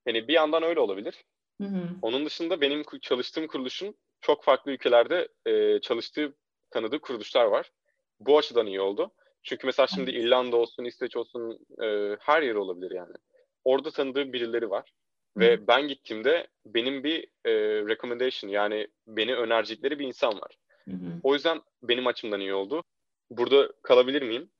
Hani 0.07 0.27
bir 0.27 0.33
yandan 0.33 0.63
öyle 0.63 0.79
olabilir. 0.79 1.23
Hı 1.61 1.67
hı. 1.67 1.89
Onun 2.01 2.25
dışında 2.25 2.61
benim 2.61 2.83
çalıştığım 3.01 3.47
kuruluşun 3.47 3.95
çok 4.21 4.43
farklı 4.43 4.71
ülkelerde 4.71 5.27
e, 5.45 5.81
çalıştığı 5.81 6.35
tanıdığı 6.69 6.99
kuruluşlar 6.99 7.45
var. 7.45 7.71
Bu 8.19 8.37
açıdan 8.37 8.67
iyi 8.67 8.81
oldu. 8.81 9.11
Çünkü 9.43 9.67
mesela 9.67 9.87
şimdi 9.87 10.11
İrlanda 10.11 10.57
olsun, 10.57 10.85
İsveç 10.85 11.15
olsun 11.15 11.59
e, 11.83 12.17
her 12.19 12.41
yer 12.41 12.55
olabilir 12.55 12.91
yani. 12.91 13.13
Orada 13.63 13.91
tanıdığım 13.91 14.33
birileri 14.33 14.69
var. 14.69 14.93
Ve 15.37 15.67
ben 15.67 15.87
gittiğimde 15.87 16.47
benim 16.65 17.03
bir 17.03 17.23
e, 17.45 17.51
recommendation 17.87 18.49
yani 18.49 18.87
beni 19.07 19.35
önerecekleri 19.35 19.99
bir 19.99 20.07
insan 20.07 20.41
var. 20.41 20.57
Hı 20.85 20.91
hı. 20.91 21.19
O 21.23 21.33
yüzden 21.33 21.61
benim 21.83 22.07
açımdan 22.07 22.39
iyi 22.39 22.53
oldu. 22.53 22.83
Burada 23.29 23.71
kalabilir 23.83 24.21
miyim? 24.21 24.51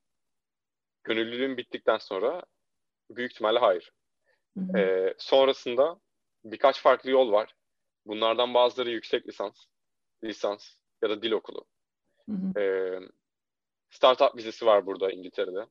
Gönüllülüğüm 1.04 1.58
bittikten 1.58 1.98
sonra 1.98 2.44
büyük 3.12 3.32
ihtimalle 3.32 3.60
hayır. 3.60 3.92
Hı 4.58 4.64
hı. 4.64 4.78
E, 4.78 5.14
sonrasında 5.18 6.00
birkaç 6.46 6.82
farklı 6.82 7.12
yol 7.12 7.32
var. 7.32 7.56
Bunlardan 8.06 8.54
bazıları 8.54 8.90
yüksek 8.90 9.28
lisans, 9.28 9.66
lisans 10.24 10.74
ya 11.04 11.10
da 11.10 11.22
dil 11.22 11.32
okulu. 11.32 11.66
Hı 12.26 12.32
hı. 12.32 12.60
E, 12.60 12.64
startup 13.90 14.38
vizesi 14.38 14.66
var 14.66 14.86
burada 14.86 15.12
İngiltere'de 15.12 15.66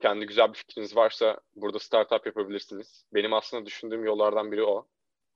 kendi 0.00 0.26
güzel 0.26 0.48
bir 0.48 0.58
fikriniz 0.58 0.96
varsa 0.96 1.40
burada 1.56 1.78
startup 1.78 2.26
yapabilirsiniz. 2.26 3.04
Benim 3.14 3.32
aslında 3.32 3.66
düşündüğüm 3.66 4.04
yollardan 4.04 4.52
biri 4.52 4.62
o. 4.62 4.88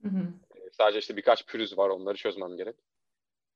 Hı 0.03 0.09
hı. 0.09 0.33
Ee, 0.57 0.71
sadece 0.73 0.99
işte 0.99 1.17
birkaç 1.17 1.47
pürüz 1.47 1.79
var 1.79 1.89
onları 1.89 2.17
çözmem 2.17 2.57
gerek. 2.57 2.77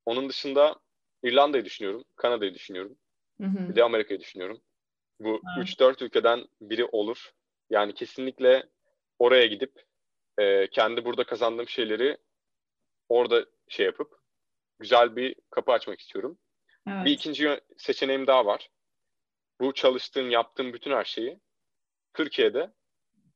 Onun 0.07 0.29
dışında 0.29 0.77
İrlanda'yı 1.23 1.65
düşünüyorum, 1.65 2.05
Kanada'yı 2.17 2.55
düşünüyorum. 2.55 2.99
Hı 3.41 3.47
hı. 3.47 3.69
Bir 3.69 3.77
de 3.77 3.85
Amerika'yı 3.85 4.21
düşünüyorum. 4.21 4.61
Bu 5.21 5.41
evet. 5.59 5.69
3-4 5.69 6.05
ülkeden 6.05 6.45
biri 6.61 6.85
olur. 6.85 7.31
Yani 7.71 7.95
kesinlikle 7.95 8.69
oraya 9.19 9.47
gidip 9.47 9.83
e, 10.39 10.71
kendi 10.71 11.05
burada 11.05 11.25
kazandığım 11.25 11.69
şeyleri 11.69 12.19
orada 13.09 13.47
şey 13.69 13.87
yapıp 13.87 14.19
güzel 14.79 15.17
bir 15.17 15.35
kapı 15.51 15.73
açmak 15.73 16.01
istiyorum. 16.01 16.39
Evet. 16.89 17.05
Bir 17.05 17.11
ikinci 17.11 17.61
seçeneğim 17.77 18.27
daha 18.27 18.47
var. 18.47 18.71
Bu 19.61 19.75
çalıştığım, 19.75 20.31
yaptığım 20.31 20.73
bütün 20.73 20.91
her 20.91 21.05
şeyi 21.05 21.39
Türkiye'de 22.15 22.71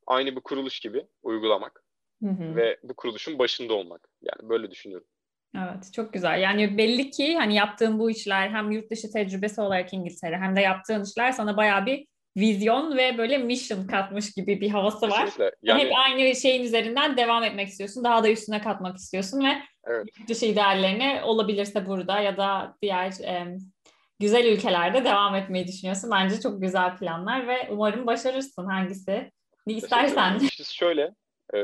aynı 0.06 0.36
bir 0.36 0.40
kuruluş 0.40 0.80
gibi 0.80 1.06
uygulamak 1.22 1.84
hı 2.22 2.28
hı. 2.28 2.56
ve 2.56 2.78
bu 2.82 2.94
kuruluşun 2.94 3.38
başında 3.38 3.74
olmak. 3.74 4.08
Yani 4.22 4.48
böyle 4.48 4.70
düşünüyorum. 4.70 5.06
Evet 5.56 5.92
çok 5.92 6.12
güzel. 6.12 6.40
Yani 6.40 6.78
belli 6.78 7.10
ki 7.10 7.36
hani 7.36 7.54
yaptığın 7.54 7.98
bu 7.98 8.10
işler 8.10 8.48
hem 8.48 8.70
yurt 8.70 8.90
dışı 8.90 9.12
tecrübesi 9.12 9.60
olarak 9.60 9.92
İngiltere 9.92 10.36
hem 10.36 10.56
de 10.56 10.60
yaptığın 10.60 11.04
işler 11.04 11.32
sana 11.32 11.56
bayağı 11.56 11.86
bir 11.86 12.06
vizyon 12.36 12.96
ve 12.96 13.18
böyle 13.18 13.38
mission 13.38 13.86
katmış 13.86 14.32
gibi 14.32 14.60
bir 14.60 14.70
havası 14.70 15.10
var. 15.10 15.24
Kesinlikle. 15.24 15.56
Yani... 15.62 15.82
Hep 15.82 15.92
aynı 15.94 16.36
şeyin 16.36 16.64
üzerinden 16.64 17.16
devam 17.16 17.44
etmek 17.44 17.68
istiyorsun. 17.68 18.04
Daha 18.04 18.24
da 18.24 18.30
üstüne 18.30 18.60
katmak 18.60 18.96
istiyorsun 18.96 19.44
ve 19.44 19.52
evet. 19.86 20.06
dışı 20.28 20.46
ideallerine 20.46 21.22
olabilirse 21.24 21.86
burada 21.86 22.20
ya 22.20 22.36
da 22.36 22.76
diğer 22.82 23.12
e, 23.24 23.56
güzel 24.22 24.46
ülkelerde 24.46 25.04
devam 25.04 25.34
etmeyi 25.34 25.66
düşünüyorsun. 25.66 26.10
Bence 26.10 26.40
çok 26.40 26.60
güzel 26.60 26.96
planlar 26.96 27.48
ve 27.48 27.68
umarım 27.70 28.06
başarırsın 28.06 28.66
hangisi. 28.66 29.32
Ne 29.66 29.72
istersen. 29.72 30.38
İşte 30.42 30.64
şöyle 30.64 31.14
e, 31.54 31.60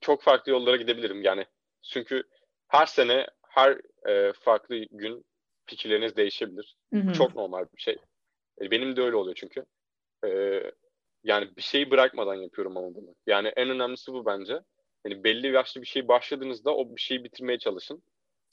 çok 0.00 0.22
farklı 0.22 0.52
yollara 0.52 0.76
gidebilirim 0.76 1.22
yani. 1.22 1.46
Çünkü 1.82 2.22
her 2.68 2.86
sene 2.86 3.26
her 3.48 3.80
e, 4.08 4.32
farklı 4.32 4.76
gün 4.90 5.24
fikirleriniz 5.66 6.16
değişebilir. 6.16 6.76
Hı 6.92 7.00
hı. 7.00 7.12
Çok 7.12 7.34
normal 7.34 7.64
bir 7.76 7.82
şey. 7.82 7.96
E, 8.60 8.70
benim 8.70 8.96
de 8.96 9.02
öyle 9.02 9.16
oluyor 9.16 9.36
çünkü. 9.36 9.64
E, 10.26 10.62
yani 11.24 11.56
bir 11.56 11.62
şeyi 11.62 11.90
bırakmadan 11.90 12.34
yapıyorum 12.34 12.76
ama 12.76 12.94
bunu. 12.94 13.14
Yani 13.26 13.48
en 13.48 13.70
önemlisi 13.70 14.12
bu 14.12 14.26
bence. 14.26 14.60
Yani 15.06 15.24
belli 15.24 15.52
yaşlı 15.52 15.80
bir 15.82 15.86
şey 15.86 16.08
başladığınızda 16.08 16.76
o 16.76 16.96
bir 16.96 17.00
şeyi 17.00 17.24
bitirmeye 17.24 17.58
çalışın. 17.58 18.02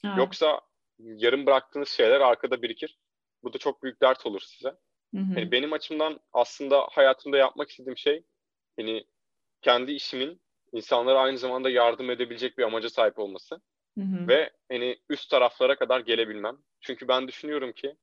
Evet. 0.04 0.18
Yoksa 0.18 0.60
yarım 1.04 1.46
bıraktığınız 1.46 1.88
şeyler 1.88 2.20
arkada 2.20 2.62
birikir. 2.62 2.98
Bu 3.42 3.52
da 3.52 3.58
çok 3.58 3.82
büyük 3.82 4.02
dert 4.02 4.26
olur 4.26 4.40
size. 4.40 4.68
Hı 5.14 5.20
hı. 5.20 5.40
Yani 5.40 5.52
benim 5.52 5.72
açımdan 5.72 6.20
aslında 6.32 6.86
hayatımda 6.90 7.36
yapmak 7.36 7.70
istediğim 7.70 7.96
şey 7.96 8.24
yani 8.78 9.04
kendi 9.62 9.92
işimin 9.92 10.40
insanlara 10.72 11.18
aynı 11.18 11.38
zamanda 11.38 11.70
yardım 11.70 12.10
edebilecek 12.10 12.58
bir 12.58 12.62
amaca 12.62 12.90
sahip 12.90 13.18
olması. 13.18 13.60
Hı 13.98 14.04
hı. 14.04 14.28
Ve 14.28 14.50
hani 14.70 14.98
üst 15.08 15.30
taraflara 15.30 15.76
kadar 15.76 16.00
gelebilmem. 16.00 16.58
Çünkü 16.80 17.08
ben 17.08 17.28
düşünüyorum 17.28 17.72
ki 17.72 17.96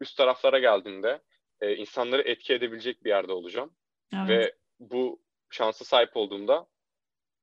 üst 0.00 0.16
taraflara 0.16 0.58
geldiğinde 0.58 1.22
e, 1.60 1.76
insanları 1.76 2.22
etki 2.22 2.54
edebilecek 2.54 3.04
bir 3.04 3.10
yerde 3.10 3.32
olacağım. 3.32 3.76
Evet. 4.14 4.28
Ve 4.28 4.54
bu 4.80 5.22
şansa 5.50 5.84
sahip 5.84 6.16
olduğumda 6.16 6.66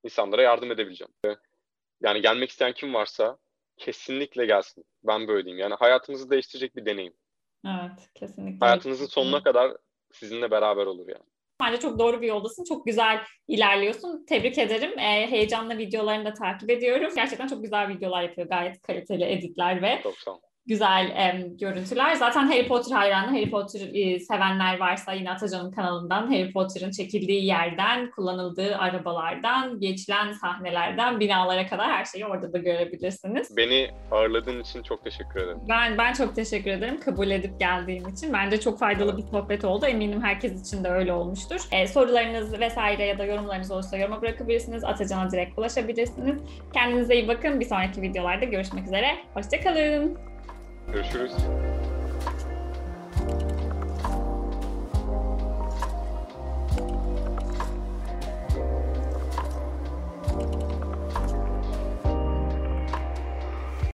insanlara 0.03 0.41
yardım 0.41 0.71
edebileceğim. 0.71 1.13
Yani 2.01 2.21
gelmek 2.21 2.49
isteyen 2.49 2.73
kim 2.73 2.93
varsa 2.93 3.37
kesinlikle 3.77 4.45
gelsin. 4.45 4.85
Ben 5.03 5.27
böyle 5.27 5.45
diyeyim. 5.45 5.61
Yani 5.61 5.75
hayatınızı 5.75 6.29
değiştirecek 6.29 6.75
bir 6.75 6.85
deneyim. 6.85 7.13
Evet, 7.65 8.09
kesinlikle. 8.15 8.65
Hayatınızın 8.65 9.05
sonuna 9.05 9.43
kadar 9.43 9.77
sizinle 10.11 10.51
beraber 10.51 10.85
olur 10.85 11.07
yani. 11.07 11.23
Bence 11.61 11.79
çok 11.79 11.99
doğru 11.99 12.21
bir 12.21 12.27
yoldasın. 12.27 12.63
Çok 12.63 12.85
güzel 12.85 13.21
ilerliyorsun. 13.47 14.25
Tebrik 14.25 14.57
ederim. 14.57 14.99
E, 14.99 15.31
heyecanla 15.31 15.77
videolarını 15.77 16.25
da 16.25 16.33
takip 16.33 16.69
ediyorum. 16.69 17.11
Gerçekten 17.15 17.47
çok 17.47 17.63
güzel 17.63 17.89
videolar 17.89 18.23
yapıyor. 18.23 18.47
Gayet 18.47 18.81
kaliteli 18.81 19.23
editler 19.23 19.81
ve 19.81 19.99
çok 20.03 20.17
sağ 20.17 20.31
ol 20.31 20.39
güzel 20.67 21.06
e, 21.06 21.47
görüntüler. 21.60 22.13
Zaten 22.13 22.47
Harry 22.47 22.67
Potter 22.67 22.95
hayranı, 22.95 23.28
Harry 23.28 23.49
Potter 23.49 23.82
e, 23.93 24.19
sevenler 24.19 24.80
varsa 24.80 25.13
yine 25.13 25.32
Atacan'ın 25.32 25.71
kanalından 25.71 26.28
Harry 26.28 26.51
Potter'ın 26.51 26.91
çekildiği 26.91 27.45
yerden, 27.45 28.12
kullanıldığı 28.12 28.78
arabalardan, 28.78 29.80
geçilen 29.80 30.32
sahnelerden, 30.32 31.19
binalara 31.19 31.67
kadar 31.67 31.91
her 31.91 32.06
şeyi 32.06 32.25
orada 32.25 32.54
da 32.54 32.58
görebilirsiniz. 32.58 33.58
Beni 33.58 33.89
ağırladığın 34.12 34.62
için 34.62 34.84
çok 34.84 35.04
teşekkür 35.04 35.39
ederim. 35.39 35.58
Ben 35.69 35.97
ben 35.97 36.13
çok 36.13 36.36
teşekkür 36.36 36.71
ederim 36.71 36.99
kabul 36.99 37.32
edip 37.32 37.60
geldiğim 37.60 38.10
için. 38.10 38.34
Bence 38.34 38.60
çok 38.60 38.80
faydalı 38.80 39.17
bir 39.17 39.23
sohbet 39.23 39.65
oldu. 39.65 39.86
Eminim 39.86 40.23
herkes 40.23 40.67
için 40.67 40.84
de 40.84 40.89
öyle 40.89 41.13
olmuştur. 41.13 41.62
E, 41.71 41.88
sorularınız 41.88 42.60
vesaire 42.60 43.06
ya 43.06 43.17
da 43.17 43.25
yorumlarınız 43.25 43.71
olursa 43.71 43.97
yoruma 43.97 44.21
bırakabilirsiniz. 44.21 44.84
Atacan'a 44.84 45.32
direkt 45.32 45.60
ulaşabilirsiniz. 45.60 46.41
Kendinize 46.73 47.15
iyi 47.15 47.28
bakın. 47.28 47.60
Bir 47.60 47.65
sonraki 47.65 48.01
videolarda 48.01 48.45
görüşmek 48.45 48.86
üzere. 48.86 49.08
Hoşçakalın. 49.34 50.34
Görüşürüz. 50.93 51.31